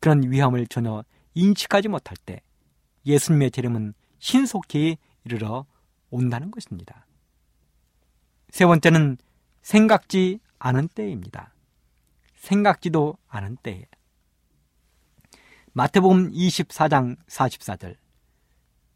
그런 0.00 0.28
위험을 0.28 0.66
전혀 0.66 1.04
인식하지 1.34 1.86
못할 1.86 2.16
때 2.16 2.40
예수님의 3.06 3.52
재림은 3.52 3.94
신속히 4.18 4.98
이르러 5.24 5.66
온다는 6.10 6.50
것입니다. 6.50 7.06
세 8.50 8.66
번째는 8.66 9.18
생각지 9.62 10.40
않은 10.58 10.88
때입니다. 10.88 11.54
생각지도 12.34 13.18
않은 13.28 13.58
때에 13.62 13.86
마태복음 15.72 16.32
24장 16.32 17.16
44절 17.26 17.96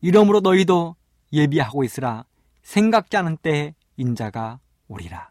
이러므로 0.01 0.41
너희도 0.41 0.97
예비하고 1.33 1.85
있으라 1.85 2.25
생각지 2.63 3.17
않은 3.17 3.37
때에 3.39 3.75
인자가 3.97 4.61
오리라. 4.89 5.31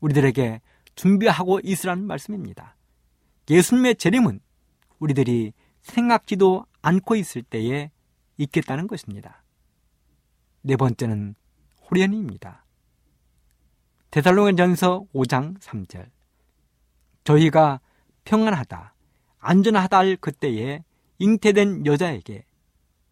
우리들에게 0.00 0.60
준비하고 0.94 1.60
있으라는 1.62 2.06
말씀입니다. 2.06 2.76
예수님의 3.50 3.96
재림은 3.96 4.40
우리들이 4.98 5.52
생각지도 5.82 6.66
않고 6.82 7.16
있을 7.16 7.42
때에 7.42 7.90
있겠다는 8.38 8.86
것입니다. 8.86 9.44
네 10.62 10.76
번째는 10.76 11.34
호련입니다. 11.88 12.64
데살로니전서 14.10 15.06
5장 15.14 15.60
3절 15.60 16.10
저희가 17.24 17.80
평안하다 18.24 18.95
안전하다 19.46 19.98
할 19.98 20.16
그때에 20.16 20.82
잉태된 21.20 21.86
여자에게 21.86 22.44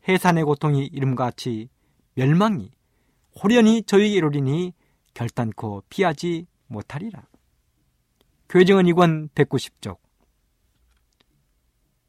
해산의 0.09 0.43
고통이 0.43 0.85
이름같이 0.87 1.69
멸망이 2.15 2.73
호련히 3.41 3.85
저희에게 3.85 4.17
이르리니 4.17 4.73
결단코 5.15 5.85
피하지 5.89 6.49
못하리라. 6.67 7.23
교정은 8.49 8.89
이권 8.89 9.29
190쪽 9.29 9.99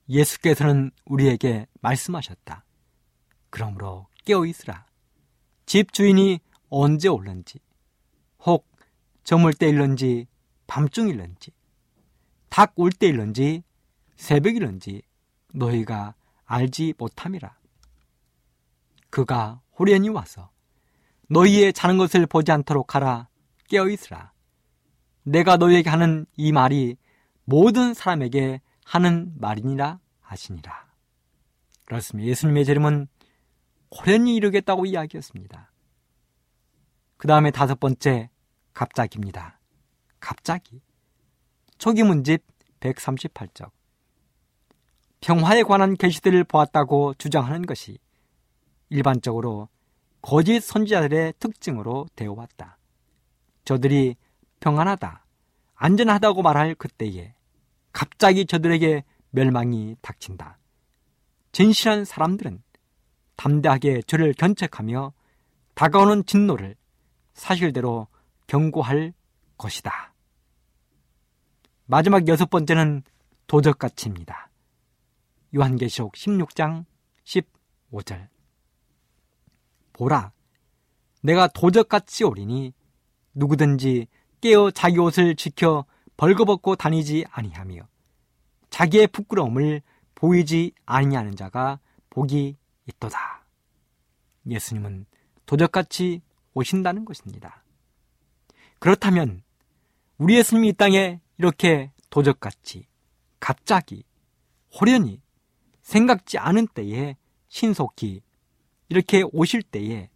예수께서는 0.09 0.89
우리에게 1.05 1.67
말씀하셨다. 1.81 2.65
그러므로 3.51 4.07
깨어 4.25 4.47
있으라. 4.47 4.87
집 5.67 5.93
주인이 5.93 6.39
언제 6.69 7.09
올는지, 7.09 7.59
혹 8.39 8.67
저물 9.23 9.53
때일런지, 9.53 10.25
밤중일런지, 10.65 11.51
닭울 12.49 12.91
때일런지, 12.91 13.63
새벽일런지 14.15 15.01
너희가 15.53 16.15
알지 16.45 16.93
못함이라. 16.97 17.57
그가 19.09 19.61
호련히 19.77 20.09
와서 20.09 20.51
너희의 21.29 21.73
자는 21.73 21.97
것을 21.97 22.25
보지 22.25 22.51
않도록 22.51 22.95
하라 22.95 23.29
깨어 23.67 23.89
있으라. 23.89 24.33
내가 25.23 25.57
너희에게 25.57 25.89
하는 25.89 26.25
이 26.35 26.51
말이 26.51 26.97
모든 27.45 27.93
사람에게 27.93 28.61
하는 28.85 29.33
말이니라 29.37 29.99
하시니라. 30.21 30.85
그렇습니다. 31.85 32.27
예수님의 32.27 32.65
재림은 32.65 33.07
호련히 33.91 34.35
이루겠다고 34.35 34.85
이야기했습니다. 34.85 35.71
그 37.17 37.27
다음에 37.27 37.51
다섯 37.51 37.79
번째 37.79 38.29
갑자기입니다. 38.73 39.59
갑자기. 40.19 40.81
초기 41.77 42.03
문집 42.03 42.43
138적. 42.79 43.71
평화에 45.25 45.63
관한 45.63 45.95
계시들을 45.95 46.43
보았다고 46.43 47.15
주장하는 47.15 47.65
것이 47.65 47.97
일반적으로 48.89 49.69
거짓 50.21 50.59
선지자들의 50.59 51.33
특징으로 51.39 52.05
되어 52.15 52.33
왔다. 52.33 52.77
저들이 53.63 54.17
평안하다, 54.59 55.25
안전하다고 55.73 56.43
말할 56.43 56.75
그때에 56.75 57.33
갑자기 57.91 58.45
저들에게 58.45 59.03
멸망이 59.31 59.95
닥친다. 60.03 60.59
진실한 61.51 62.05
사람들은 62.05 62.61
담대하게 63.35 64.03
저를 64.03 64.31
견책하며 64.33 65.11
다가오는 65.73 66.27
진노를 66.27 66.75
사실대로 67.33 68.05
경고할 68.45 69.11
것이다. 69.57 70.13
마지막 71.87 72.27
여섯 72.27 72.47
번째는 72.51 73.01
도적가치입니다. 73.47 74.51
요한계시록 75.55 76.13
16장 76.13 76.85
15절. 77.23 78.27
보라, 79.93 80.33
내가 81.21 81.47
도적같이 81.47 82.25
오리니 82.25 82.73
누구든지 83.33 84.07
깨어 84.41 84.71
자기 84.71 84.99
옷을 84.99 85.35
지켜 85.35 85.85
벌거벗고 86.17 86.75
다니지 86.75 87.25
아니하며 87.31 87.87
자기의 88.69 89.07
부끄러움을 89.07 89.81
보이지 90.15 90.73
아니하는 90.85 91.35
자가 91.35 91.79
복이 92.09 92.57
있도다. 92.87 93.45
예수님은 94.47 95.05
도적같이 95.45 96.21
오신다는 96.53 97.05
것입니다. 97.05 97.63
그렇다면 98.79 99.41
우리 100.17 100.37
예수님이 100.37 100.69
이 100.69 100.73
땅에 100.73 101.19
이렇게 101.37 101.91
도적같이 102.09 102.87
갑자기 103.39 104.03
호련히 104.79 105.21
생각지 105.85 106.39
않은 106.39 106.67
때에 106.67 107.15
신속히 107.47 108.21
이렇게 108.89 109.23
오실 109.31 109.61
때에 109.61 110.09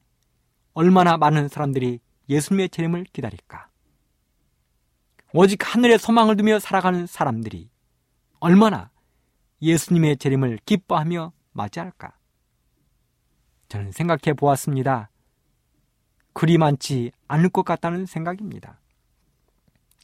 얼마나 0.74 1.16
많은 1.16 1.48
사람들이 1.48 2.00
예수님의 2.28 2.70
재림을 2.70 3.06
기다릴까? 3.14 3.70
오직 5.32 5.74
하늘에 5.74 6.00
소망을 6.00 6.36
두며 6.38 6.60
살아가는 6.60 7.06
사람들이 7.06 7.70
얼마나 8.40 8.90
예수님의 9.62 10.18
재림을 10.18 10.60
기뻐하며 10.66 11.34
맞이할까? 11.52 12.18
저는 13.68 13.92
생각해 13.92 14.34
보았습니다. 14.36 15.12
그리 16.34 16.58
많지 16.58 17.12
않을 17.28 17.50
것 17.50 17.64
같다는 17.64 18.08
생각입니다. 18.08 18.80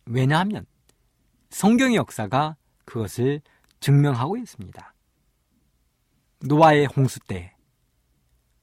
왜냐하면 0.05 0.67
성경의 1.49 1.95
역사가 1.95 2.55
그것을 2.85 3.41
증명하고 3.79 4.37
있습니다. 4.37 4.94
노아의 6.45 6.85
홍수 6.85 7.19
때 7.19 7.55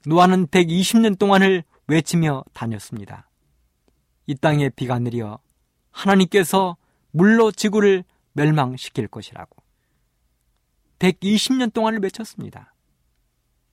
노아는 0.06 0.46
120년 0.48 1.18
동안을 1.18 1.64
외치며 1.86 2.44
다녔습니다. 2.52 3.28
이 4.26 4.34
땅에 4.34 4.68
비가 4.68 4.98
내려 4.98 5.38
하나님께서 5.90 6.76
물로 7.10 7.50
지구를 7.50 8.04
멸망시킬 8.32 9.08
것이라고. 9.08 9.62
120년 10.98 11.72
동안을 11.72 12.00
외쳤습니다. 12.00 12.74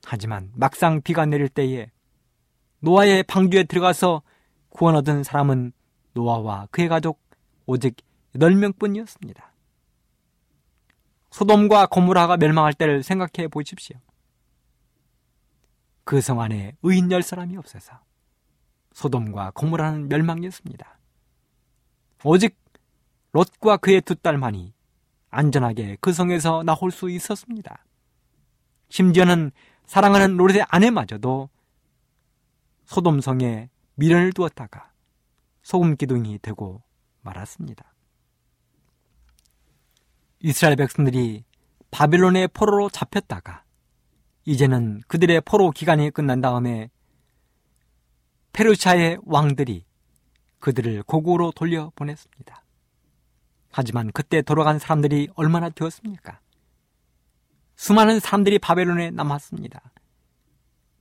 하지만 0.04 0.50
막상 0.54 1.00
비가 1.02 1.24
내릴 1.24 1.48
때에 1.48 1.90
노아의 2.80 3.22
방주에 3.24 3.64
들어가서 3.64 4.22
구원 4.70 4.96
얻은 4.96 5.22
사람은 5.22 5.72
노아와 6.14 6.68
그의 6.70 6.88
가족 6.88 7.20
오직 7.66 7.96
8명뿐이었습니다. 8.34 9.49
소돔과 11.30 11.86
고무라가 11.86 12.36
멸망할 12.36 12.72
때를 12.74 13.02
생각해 13.02 13.48
보십시오. 13.48 13.96
그 16.04 16.20
성 16.20 16.40
안에 16.40 16.76
의인 16.82 17.10
열 17.12 17.22
사람이 17.22 17.56
없어서 17.56 18.00
소돔과 18.92 19.52
고무라는 19.54 20.08
멸망이었습니다. 20.08 20.98
오직 22.24 22.58
롯과 23.32 23.76
그의 23.76 24.00
두 24.00 24.16
딸만이 24.16 24.74
안전하게 25.30 25.98
그 26.00 26.12
성에서 26.12 26.64
나올 26.64 26.90
수 26.90 27.08
있었습니다. 27.08 27.84
심지어는 28.88 29.52
사랑하는 29.86 30.36
롯의 30.36 30.64
아내마저도 30.68 31.48
소돔성에 32.86 33.70
미련을 33.94 34.32
두었다가 34.32 34.90
소금 35.62 35.96
기둥이 35.96 36.40
되고 36.42 36.82
말았습니다. 37.22 37.89
이스라엘 40.42 40.76
백성들이 40.76 41.44
바빌론의 41.90 42.48
포로로 42.48 42.88
잡혔다가 42.88 43.64
이제는 44.44 45.02
그들의 45.06 45.42
포로 45.42 45.70
기간이 45.70 46.10
끝난 46.10 46.40
다음에 46.40 46.90
페르시아의 48.52 49.18
왕들이 49.24 49.84
그들을 50.60 51.02
고국으로 51.02 51.52
돌려보냈습니다. 51.52 52.64
하지만 53.72 54.10
그때 54.12 54.42
돌아간 54.42 54.78
사람들이 54.78 55.28
얼마나 55.34 55.68
되었습니까? 55.68 56.40
수많은 57.76 58.20
사람들이 58.20 58.58
바벨론에 58.58 59.10
남았습니다. 59.10 59.80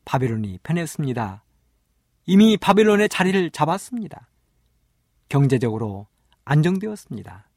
바벨론이 0.06 0.60
편했습니다. 0.64 1.44
이미 2.26 2.58
바벨론의 2.58 3.10
자리를 3.10 3.52
잡았습니다. 3.52 4.30
경제적으로 5.30 6.08
안정되었습니다. 6.46 7.50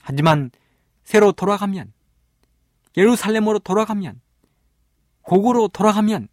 하지만 0.00 0.50
새로 1.08 1.32
돌아가면, 1.32 1.94
예루살렘으로 2.94 3.60
돌아가면, 3.60 4.20
고구로 5.22 5.68
돌아가면 5.68 6.28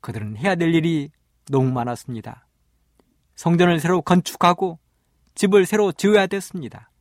그들은 0.00 0.36
해야 0.36 0.54
될 0.54 0.72
일이 0.72 1.10
너무 1.50 1.72
많았습니다. 1.72 2.46
성전을 3.34 3.80
새로 3.80 4.00
건축하고 4.00 4.78
집을 5.34 5.66
새로 5.66 5.90
지어야 5.90 6.28
됐습니다. 6.28 6.92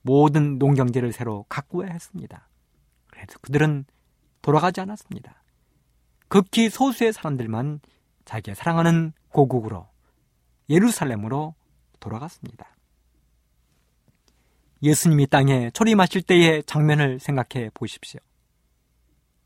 모든 0.00 0.58
농경지를 0.58 1.12
새로 1.12 1.44
가꾸어야 1.48 1.92
했습니다. 1.92 2.48
그래도 3.06 3.38
그들은 3.40 3.84
돌아가지 4.42 4.80
않았습니다. 4.80 5.40
극히 6.26 6.68
소수의 6.68 7.12
사람들만 7.12 7.78
자기가 8.24 8.56
사랑하는 8.56 9.12
고국으로 9.28 9.86
예루살렘으로 10.68 11.54
돌아갔습니다. 12.00 12.71
예수님이 14.82 15.26
땅에 15.28 15.70
초림하실 15.70 16.22
때의 16.22 16.64
장면을 16.64 17.20
생각해 17.20 17.70
보십시오. 17.74 18.20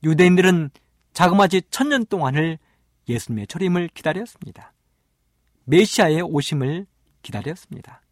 유대인들은 0.03 0.70
자그마치 1.12 1.62
천년 1.70 2.07
동안을 2.07 2.59
예수님의 3.09 3.47
초림을 3.47 3.89
기다렸습니다. 3.95 4.72
메시아의 5.64 6.22
오심을 6.22 6.87
기다렸습니다. 7.22 8.03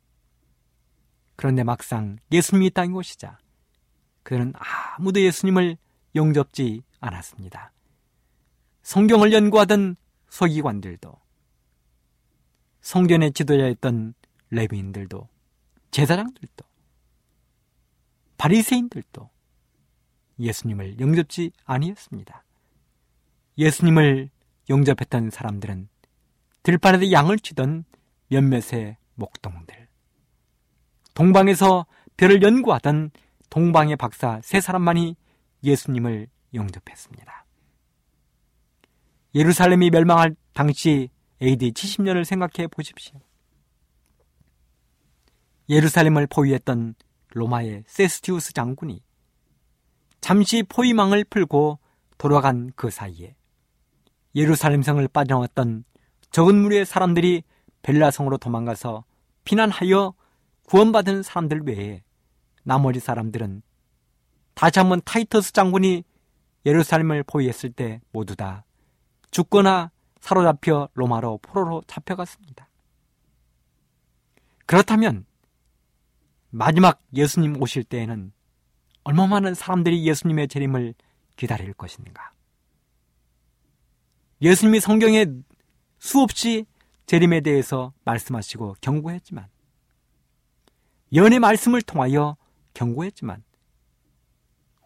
그런데 1.36 1.64
막상 1.64 2.18
예수님이 2.30 2.70
땅에 2.70 2.92
오시자 2.92 3.38
그들은 4.22 4.52
아무도 4.56 5.20
예수님을 5.20 5.76
영접지 6.14 6.82
않았습니다. 7.00 7.72
성경을 8.82 9.32
연구하던 9.32 9.96
서기관들도 10.28 11.12
성전의 12.80 13.32
지도자였던 13.32 14.14
레비인들도 14.50 15.28
제사장들도 15.90 16.64
바리새인들도 18.38 19.30
예수님을 20.38 21.00
영접지 21.00 21.52
아니했습니다. 21.64 22.44
예수님을 23.58 24.30
영접했던 24.68 25.30
사람들은 25.30 25.88
들판에서 26.62 27.12
양을 27.12 27.38
치던 27.38 27.84
몇몇의 28.28 28.96
목동들, 29.14 29.88
동방에서 31.14 31.86
별을 32.16 32.42
연구하던 32.42 33.10
동방의 33.50 33.96
박사 33.96 34.40
세 34.42 34.60
사람만이 34.60 35.16
예수님을 35.62 36.28
영접했습니다. 36.54 37.44
예루살렘이 39.34 39.90
멸망할 39.90 40.36
당시 40.52 41.10
AD 41.42 41.72
70년을 41.72 42.24
생각해 42.24 42.68
보십시오. 42.68 43.20
예루살렘을 45.68 46.26
포위했던 46.26 46.94
로마의 47.34 47.84
세스티우스 47.86 48.52
장군이 48.52 49.02
잠시 50.20 50.62
포위망을 50.62 51.24
풀고 51.24 51.78
돌아간 52.16 52.72
그 52.74 52.90
사이에 52.90 53.36
예루살렘 54.34 54.82
성을 54.82 55.06
빠져나왔던 55.06 55.84
적은 56.30 56.62
무리의 56.62 56.86
사람들이 56.86 57.42
벨라성으로 57.82 58.38
도망가서 58.38 59.04
피난하여 59.44 60.14
구원받은 60.64 61.22
사람들 61.22 61.62
외에 61.66 62.02
나머지 62.62 63.00
사람들은 63.00 63.62
다시 64.54 64.78
한번 64.78 65.00
타이터스 65.04 65.52
장군이 65.52 66.04
예루살렘을 66.64 67.24
포위했을 67.24 67.72
때 67.72 68.00
모두 68.10 68.34
다 68.36 68.64
죽거나 69.30 69.90
사로잡혀 70.20 70.88
로마로 70.94 71.38
포로로 71.42 71.82
잡혀갔습니다. 71.86 72.68
그렇다면 74.64 75.26
마지막 76.56 77.02
예수님 77.12 77.60
오실 77.60 77.82
때에는 77.82 78.32
얼마 79.02 79.26
많은 79.26 79.54
사람들이 79.54 80.06
예수님의 80.06 80.46
재림을 80.46 80.94
기다릴 81.34 81.72
것인가? 81.72 82.32
예수님이 84.40 84.78
성경에 84.78 85.26
수없이 85.98 86.64
재림에 87.06 87.40
대해서 87.40 87.92
말씀하시고 88.04 88.76
경고했지만 88.80 89.48
연의 91.12 91.40
말씀을 91.40 91.82
통하여 91.82 92.36
경고했지만 92.74 93.42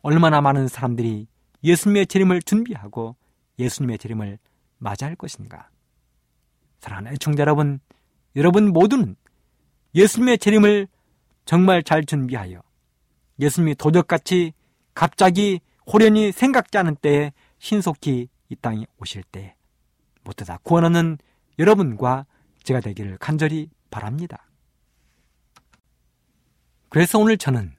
얼마나 0.00 0.40
많은 0.40 0.68
사람들이 0.68 1.26
예수님의 1.62 2.06
재림을 2.06 2.40
준비하고 2.40 3.14
예수님의 3.58 3.98
재림을 3.98 4.38
맞이할 4.78 5.16
것인가? 5.16 5.68
사랑하는 6.80 7.12
애청자 7.12 7.42
여러분, 7.42 7.78
여러분 8.36 8.72
모두는 8.72 9.16
예수님의 9.94 10.38
재림을 10.38 10.88
정말 11.48 11.82
잘 11.82 12.04
준비하여 12.04 12.60
예수님이 13.40 13.74
도적같이 13.76 14.52
갑자기 14.92 15.60
호련히 15.90 16.30
생각지 16.30 16.76
않은 16.76 16.96
때에 16.96 17.32
신속히 17.58 18.28
이 18.50 18.56
땅에 18.56 18.84
오실 19.00 19.22
때 19.22 19.56
모두 20.24 20.44
다 20.44 20.58
구원하는 20.62 21.16
여러분과 21.58 22.26
제가 22.64 22.80
되기를 22.80 23.16
간절히 23.16 23.70
바랍니다. 23.90 24.46
그래서 26.90 27.18
오늘 27.18 27.38
저는 27.38 27.74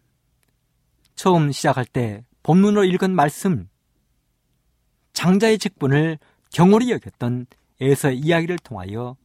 처음 1.13 1.51
시작할 1.51 1.85
때 1.85 2.25
본문으로 2.41 2.85
읽은 2.85 3.13
말씀, 3.13 3.69
장자의 5.13 5.59
직분을 5.59 6.17
경홀히 6.51 6.89
여겼던 6.89 7.45
에서 7.81 8.09
이야기를 8.09 8.57
통하여 8.63 9.15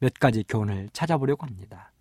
몇 0.00 0.12
가지 0.14 0.42
교훈을 0.42 0.88
찾아보려고 0.92 1.46
합니다. 1.46 1.93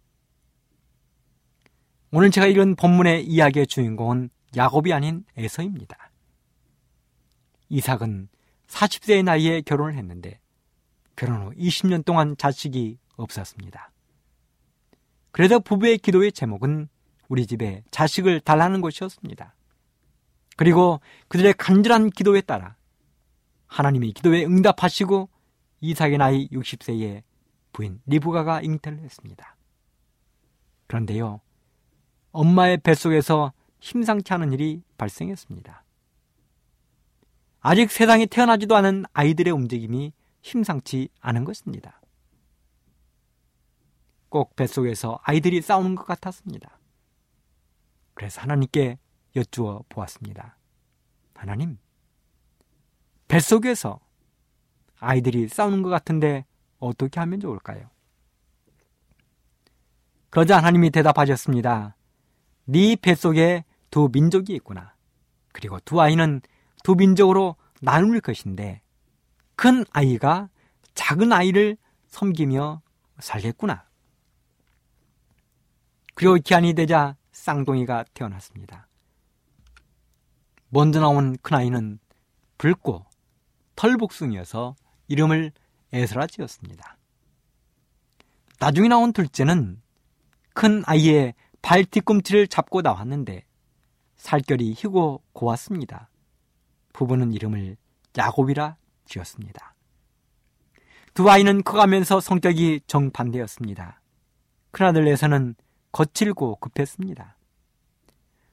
오늘 2.15 2.29
제가 2.29 2.45
읽은 2.45 2.75
본문의 2.75 3.25
이야기의 3.25 3.65
주인공은 3.65 4.29
야곱이 4.55 4.93
아닌 4.93 5.25
에서입니다. 5.35 6.11
이삭은 7.69 8.29
40세의 8.67 9.23
나이에 9.23 9.61
결혼을 9.61 9.97
했는데 9.97 10.39
결혼 11.15 11.41
후 11.41 11.51
20년 11.55 12.05
동안 12.05 12.37
자식이 12.37 12.99
없었습니다. 13.15 13.91
그래서 15.31 15.57
부부의 15.57 15.97
기도의 15.97 16.33
제목은 16.33 16.87
우리 17.29 17.47
집에 17.47 17.81
자식을 17.89 18.41
달라는 18.41 18.81
것이었습니다. 18.81 19.55
그리고 20.55 20.99
그들의 21.29 21.55
간절한 21.55 22.11
기도에 22.11 22.41
따라 22.41 22.75
하나님이 23.65 24.13
기도에 24.13 24.45
응답하시고 24.45 25.29
이삭의 25.81 26.19
나이 26.19 26.47
60세에 26.49 27.23
부인 27.71 28.01
리브가가 28.05 28.61
잉태를 28.61 28.99
했습니다. 28.99 29.55
그런데요, 30.85 31.41
엄마의 32.33 32.79
뱃속에서 32.79 33.53
심상치 33.79 34.33
않은 34.33 34.51
일이 34.53 34.81
발생했습니다. 34.97 35.83
아직 37.61 37.91
세상에 37.91 38.25
태어나지도 38.25 38.75
않은 38.75 39.05
아이들의 39.13 39.53
움직임이 39.53 40.11
심상치 40.41 41.07
않은 41.21 41.45
것입니다. 41.45 42.01
꼭 44.27 44.55
뱃속에서 44.55 45.19
아이들이 45.23 45.61
싸우는 45.61 45.95
것 45.95 46.05
같았습니다. 46.05 46.79
그래서 48.15 48.41
하나님께 48.41 48.97
여쭈어 49.35 49.85
보았습니다. 49.87 50.57
하나님, 51.35 51.77
뱃속에서 53.27 53.99
아이들이 54.99 55.47
싸우는 55.47 55.83
것 55.83 55.89
같은데 55.89 56.45
어떻게 56.79 57.19
하면 57.19 57.39
좋을까요? 57.39 57.89
그러자 60.29 60.57
하나님이 60.57 60.89
대답하셨습니다. 60.89 61.95
네 62.65 62.95
뱃속에 62.95 63.65
두 63.89 64.09
민족이 64.11 64.53
있구나. 64.55 64.93
그리고 65.51 65.79
두 65.81 66.01
아이는 66.01 66.41
두 66.83 66.95
민족으로 66.95 67.55
나눌 67.81 68.21
것인데 68.21 68.81
큰 69.55 69.85
아이가 69.91 70.49
작은 70.95 71.31
아이를 71.31 71.77
섬기며 72.07 72.81
살겠구나. 73.19 73.85
그리고 76.15 76.35
기한이 76.35 76.73
되자 76.73 77.15
쌍둥이가 77.31 78.05
태어났습니다. 78.13 78.87
먼저 80.69 80.99
나온 80.99 81.37
큰아이는 81.41 81.99
붉고 82.57 83.05
털복숭이여서 83.75 84.75
이름을 85.07 85.51
에스라 85.91 86.27
지었습니다. 86.27 86.97
나중에 88.59 88.87
나온 88.87 89.13
둘째는 89.13 89.81
큰 90.53 90.83
아이의 90.85 91.33
발 91.63 91.85
뒤꿈치를 91.85 92.47
잡고 92.47 92.81
나왔는데 92.81 93.45
살결이 94.17 94.73
희고 94.73 95.23
고왔습니다. 95.31 96.09
부부는 96.91 97.31
이름을 97.31 97.77
야곱이라 98.17 98.75
지었습니다. 99.05 99.73
두 101.13 101.29
아이는 101.29 101.63
커가면서 101.63 102.19
성격이 102.19 102.81
정반대였습니다. 102.85 104.01
큰아들 104.71 105.07
에서는 105.07 105.55
거칠고 105.93 106.57
급했습니다. 106.57 107.37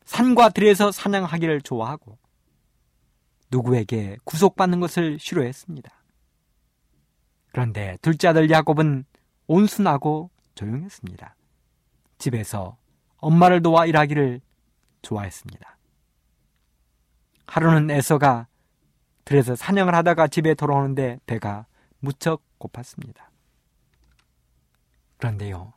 산과 0.04 0.50
들에서 0.50 0.92
사냥하기를 0.92 1.62
좋아하고 1.62 2.16
누구에게 3.50 4.18
구속받는 4.24 4.78
것을 4.78 5.18
싫어했습니다. 5.18 5.90
그런데 7.50 7.96
둘째 8.02 8.28
아들 8.28 8.50
야곱은 8.50 9.04
온순하고 9.48 10.30
조용했습니다. 10.54 11.34
집에서 12.18 12.76
엄마를 13.20 13.62
도와 13.62 13.86
일하기를 13.86 14.40
좋아했습니다. 15.02 15.78
하루는 17.46 17.90
에서가 17.90 18.46
들에서 19.24 19.56
사냥을 19.56 19.94
하다가 19.94 20.28
집에 20.28 20.54
돌아오는데 20.54 21.20
배가 21.26 21.66
무척 21.98 22.42
고팠습니다. 22.58 23.28
그런데요, 25.18 25.72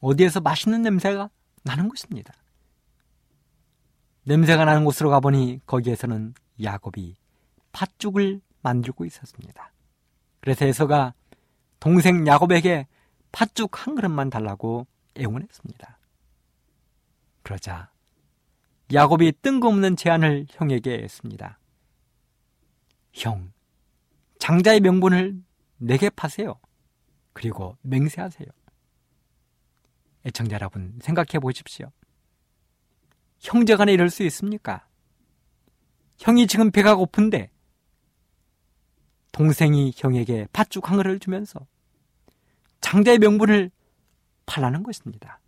어디에서 0.00 0.40
맛있는 0.40 0.82
냄새가 0.82 1.30
나는 1.62 1.88
것입니다. 1.88 2.32
냄새가 4.24 4.64
나는 4.64 4.84
곳으로 4.84 5.10
가보니 5.10 5.60
거기에서는 5.66 6.34
야곱이 6.62 7.16
팥죽을 7.72 8.40
만들고 8.62 9.04
있었습니다. 9.04 9.72
그래서 10.40 10.64
에서가 10.64 11.14
동생 11.80 12.26
야곱에게 12.26 12.86
팥죽 13.32 13.86
한 13.86 13.94
그릇만 13.94 14.30
달라고 14.30 14.86
애원했습니다. 15.18 15.98
그러자 17.44 17.92
야곱이 18.92 19.32
뜬금없는 19.40 19.96
제안을 19.96 20.46
형에게 20.50 21.02
했습니다. 21.02 21.58
형, 23.12 23.52
장자의 24.38 24.80
명분을 24.80 25.40
내게 25.76 26.10
파세요. 26.10 26.58
그리고 27.32 27.76
맹세하세요. 27.82 28.48
애청자 30.26 30.56
여러분, 30.56 30.98
생각해 31.00 31.38
보십시오. 31.40 31.90
형제 33.40 33.76
간에 33.76 33.92
이럴 33.92 34.10
수 34.10 34.22
있습니까? 34.24 34.86
형이 36.18 36.46
지금 36.46 36.70
배가 36.70 36.96
고픈데 36.96 37.50
동생이 39.32 39.92
형에게 39.96 40.46
팥죽 40.52 40.88
한 40.88 40.96
그릇을 40.96 41.18
주면서 41.18 41.66
장자의 42.80 43.18
명분을 43.18 43.70
팔라는 44.46 44.82
것입니다. 44.82 45.40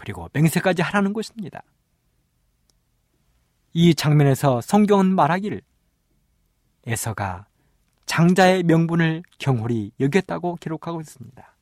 그리고 0.00 0.30
맹세까지 0.32 0.80
하라는 0.80 1.12
것입니다. 1.12 1.62
이 3.74 3.94
장면에서 3.94 4.62
성경은 4.62 5.14
말하기를 5.14 5.60
에서가 6.86 7.46
장자의 8.06 8.62
명분을 8.62 9.22
경홀히 9.38 9.92
여겼다고 10.00 10.56
기록하고 10.56 11.02
있습니다. 11.02 11.56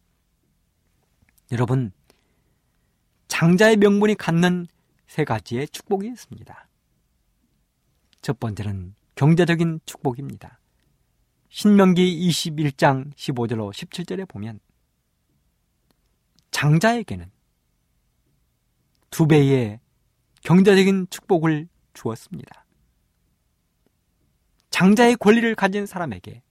여러분, 1.51 1.91
장자의 3.27 3.77
명분이 3.77 4.15
갖는 4.15 4.69
세 5.09 5.25
가지의 5.25 5.69
축복이 5.69 6.07
있습니다. 6.07 6.69
첫 8.23 8.39
번째는 8.39 8.95
경제적인 9.17 9.81
축복입니다. 9.85 10.61
신명기 11.49 12.29
21장 12.29 13.13
15절로 13.15 13.73
17절에 13.73 14.29
보면 14.29 14.61
장자에게는 16.53 17.33
두 19.11 19.27
배의 19.27 19.81
경제적인 20.43 21.09
축복을 21.11 21.69
주었습니다. 21.95 22.65
장자의 24.71 25.17
권리를 25.17 25.55
가진 25.55 25.87
사람에게 25.87 26.43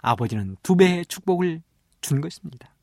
아버지는 0.00 0.56
두 0.62 0.76
배의 0.76 1.04
축복을 1.06 1.62
준 2.00 2.20
것입니다. 2.20 2.74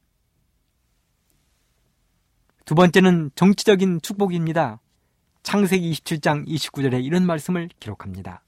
두 2.66 2.76
번째는 2.76 3.32
정치적인 3.36 4.02
축복입니다. 4.02 4.80
창세기 5.44 5.92
27장 5.92 6.48
29절에 6.48 7.04
이런 7.04 7.26
말씀을 7.26 7.70
기록합니다. 7.80 8.44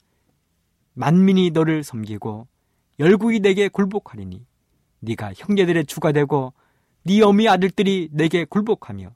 만민이 0.94 1.50
너를 1.50 1.84
섬기고 1.84 2.48
열국이 2.98 3.38
내게 3.38 3.68
굴복하리니 3.68 4.44
네가 5.00 5.32
형제들의 5.36 5.86
주가 5.86 6.10
되고 6.10 6.52
네 7.04 7.22
어미 7.22 7.48
아들들이 7.48 8.08
내게 8.10 8.44
굴복하며 8.44 9.14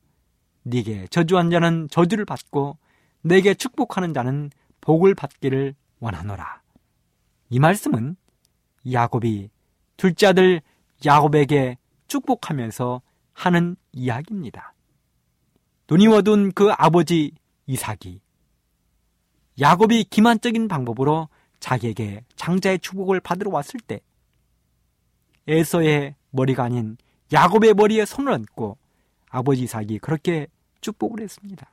네게 0.62 1.08
저주한 1.08 1.50
자는 1.50 1.88
저주를 1.90 2.24
받고 2.24 2.78
내게 3.22 3.54
축복하는 3.54 4.14
자는 4.14 4.50
복을 4.80 5.14
받기를 5.14 5.74
원하노라. 6.00 6.62
이 7.50 7.58
말씀은 7.58 8.16
야곱이 8.90 9.50
둘째 9.96 10.28
아들 10.28 10.60
야곱에게 11.04 11.78
축복하면서 12.08 13.02
하는 13.32 13.76
이야기입니다. 13.92 14.74
눈이 15.88 16.06
어두운 16.08 16.52
그 16.52 16.72
아버지 16.72 17.32
이삭이 17.66 18.20
야곱이 19.60 20.04
기만적인 20.04 20.68
방법으로 20.68 21.28
자기에게 21.60 22.24
장자의 22.36 22.80
축복을 22.80 23.20
받으러 23.20 23.50
왔을 23.50 23.78
때 23.80 24.00
에서의 25.46 26.14
머리가 26.30 26.64
아닌 26.64 26.96
야곱의 27.32 27.74
머리에 27.74 28.04
손을 28.04 28.32
얹고 28.32 28.78
아버지 29.32 29.62
이삭이 29.62 29.98
그렇게 29.98 30.46
축복을 30.82 31.20
했습니다. 31.20 31.66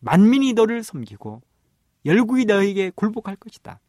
만민이 0.00 0.52
너를 0.52 0.84
섬기고 0.84 1.40
열국이 2.04 2.44
너에게 2.44 2.90
굴복할 2.94 3.36
것이다. 3.36 3.80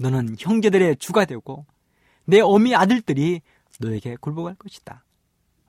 너는 0.00 0.36
형제들의 0.38 0.96
주가 0.96 1.24
되고 1.24 1.64
내 2.24 2.40
어미 2.40 2.74
아들들이 2.74 3.40
너에게 3.78 4.16
굴복할 4.16 4.56
것이다. 4.56 5.04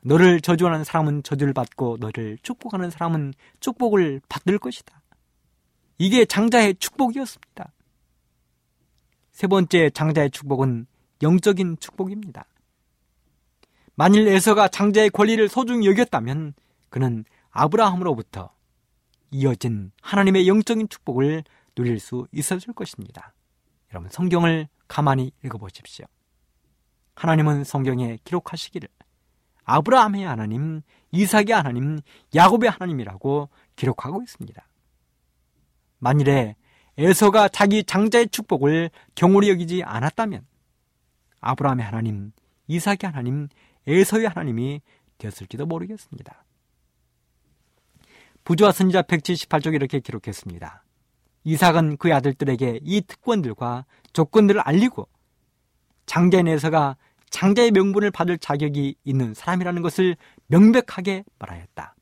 너를 0.01 0.41
저주하는 0.41 0.83
사람은 0.83 1.23
저주를 1.23 1.53
받고 1.53 1.97
너를 1.99 2.39
축복하는 2.41 2.89
사람은 2.89 3.33
축복을 3.59 4.21
받을 4.27 4.57
것이다. 4.57 5.01
이게 5.99 6.25
장자의 6.25 6.75
축복이었습니다. 6.75 7.71
세 9.31 9.47
번째 9.47 9.91
장자의 9.91 10.31
축복은 10.31 10.87
영적인 11.21 11.77
축복입니다. 11.79 12.45
만일 13.99 14.29
에서가 14.29 14.69
장자의 14.69 15.09
권리를 15.09 15.49
소중히 15.49 15.85
여겼다면 15.89 16.53
그는 16.87 17.25
아브라함으로부터 17.51 18.49
이어진 19.29 19.91
하나님의 20.01 20.47
영적인 20.47 20.87
축복을 20.87 21.43
누릴 21.75 21.99
수 21.99 22.25
있었을 22.31 22.73
것입니다. 22.73 23.33
여러분 23.91 24.09
성경을 24.09 24.69
가만히 24.87 25.33
읽어보십시오. 25.43 26.05
하나님은 27.15 27.65
성경에 27.65 28.19
기록하시기를 28.23 28.87
아브라함의 29.65 30.23
하나님, 30.23 30.81
이삭의 31.11 31.51
하나님, 31.51 31.99
야곱의 32.33 32.69
하나님이라고 32.69 33.49
기록하고 33.75 34.21
있습니다. 34.21 34.65
만일에 35.97 36.55
에서가 36.97 37.49
자기 37.49 37.83
장자의 37.83 38.29
축복을 38.29 38.91
경홀히 39.15 39.49
여기지 39.49 39.83
않았다면 39.83 40.47
아브라함의 41.41 41.85
하나님, 41.85 42.31
이삭의 42.69 42.99
하나님, 43.03 43.49
에서의 43.87 44.27
하나님이 44.27 44.81
되었을지도 45.17 45.65
모르겠습니다. 45.65 46.45
부조와 48.43 48.71
선지자 48.71 49.03
178쪽에 49.03 49.75
이렇게 49.75 49.99
기록했습니다. 49.99 50.83
이삭은 51.43 51.97
그의 51.97 52.13
아들들에게 52.13 52.79
이 52.83 53.01
특권들과 53.01 53.85
조건들을 54.13 54.61
알리고 54.61 55.07
장자인 56.05 56.47
에서가 56.47 56.97
장자의 57.29 57.71
명분을 57.71 58.11
받을 58.11 58.37
자격이 58.37 58.95
있는 59.03 59.33
사람이라는 59.33 59.81
것을 59.81 60.15
명백하게 60.47 61.23
말하였다. 61.37 61.95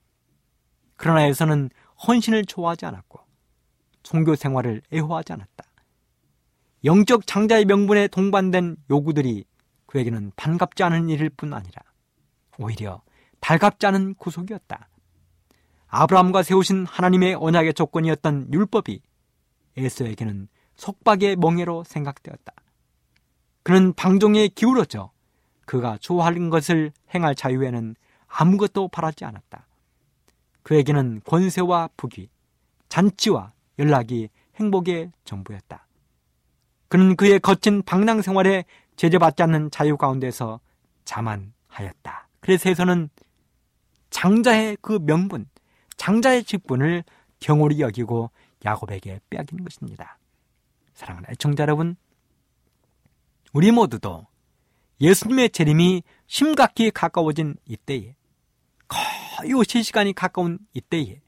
그러나 0.96 1.26
에서는 1.26 1.70
헌신을 2.08 2.46
좋아하지 2.46 2.86
않았고 2.86 3.20
종교 4.04 4.36
생활을 4.36 4.82
애호하지 4.94 5.34
않았다. 5.34 5.66
영적 6.86 7.28
장자의 7.28 7.66
명분에 7.66 8.08
동반된 8.08 8.78
요구들이 8.90 9.44
그에게는 9.88 10.32
반갑지 10.36 10.84
않은 10.84 11.10
일일 11.10 11.30
뿐 11.30 11.54
아니라 11.54 11.82
오히려 12.60 13.02
달갑지 13.40 13.86
않은 13.88 14.16
구속이었다. 14.16 14.90
아브라함과 15.88 16.44
세우신 16.44 16.86
하나님의 16.86 17.36
언약의 17.36 17.74
조건이었던 17.74 18.54
율법이 18.54 19.02
에서에게는 19.78 20.48
속박의 20.76 21.38
멍해로 21.38 21.84
생각되었다. 21.86 22.54
그는 23.64 23.94
방종에 23.94 24.48
기울어져 24.48 25.12
그가 25.66 25.98
좋아하는 26.00 26.50
것을 26.50 26.92
행할 27.14 27.36
자유에는 27.36 27.96
아무것도 28.28 28.90
바라지 28.90 29.26
않았다. 29.26 29.68
그에게는 30.64 31.22
권세와 31.26 31.90
부귀, 31.98 32.30
잔치와 32.90 33.54
연락이 33.80 34.30
행복의 34.56 35.12
전부였다. 35.24 35.88
그는 36.90 37.16
그의 37.16 37.40
거친 37.40 37.84
방랑 37.84 38.22
생활에 38.22 38.66
제재받지 38.98 39.44
않는 39.44 39.72
자유 39.72 39.96
가운데서 39.96 40.60
자만하였다. 41.06 42.28
그래서 42.42 42.70
에서는 42.70 43.10
장자의 44.10 44.78
그 44.82 45.00
명분, 45.00 45.48
장자의 45.96 46.44
직분을 46.44 47.04
경홀히 47.40 47.80
여기고 47.80 48.32
야곱에게 48.66 49.22
빼앗기는 49.30 49.64
것입니다. 49.64 50.18
사랑하는 50.94 51.30
애청자 51.32 51.64
여러분, 51.64 51.96
우리 53.54 53.72
모두도 53.72 54.28
예수님의 55.00 55.52
재림이 55.52 56.04
심각히 56.26 56.90
가까워진 56.92 57.56
이때에 57.66 58.16
거의 58.88 59.54
오실 59.54 59.84
시간이 59.84 60.14
가까운 60.14 60.58
이때에 60.74 61.22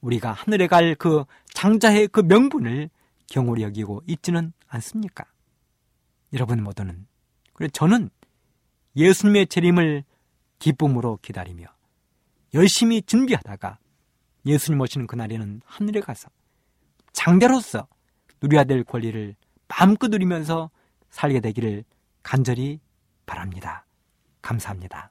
우리가 0.00 0.32
하늘에 0.32 0.66
갈 0.66 0.96
그 0.96 1.24
장자의 1.54 2.08
그 2.08 2.20
명분을 2.20 2.90
경홀히 3.28 3.62
여기고 3.62 4.02
있지는 4.06 4.52
않습니까? 4.66 5.24
여러분 6.34 6.62
모두는 6.62 7.06
그래 7.54 7.68
저는 7.68 8.10
예수님의 8.96 9.46
재림을 9.46 10.04
기쁨으로 10.58 11.18
기다리며 11.22 11.66
열심히 12.52 13.00
준비하다가 13.02 13.78
예수님 14.44 14.80
오시는 14.80 15.06
그날에는 15.06 15.62
하늘에 15.64 16.00
가서 16.00 16.28
장자로서 17.12 17.86
누려야 18.42 18.64
될 18.64 18.84
권리를 18.84 19.34
마음껏 19.68 20.08
누리면서 20.08 20.70
살게 21.10 21.40
되기를 21.40 21.84
간절히 22.22 22.80
바랍니다. 23.26 23.86
감사합니다. 24.42 25.10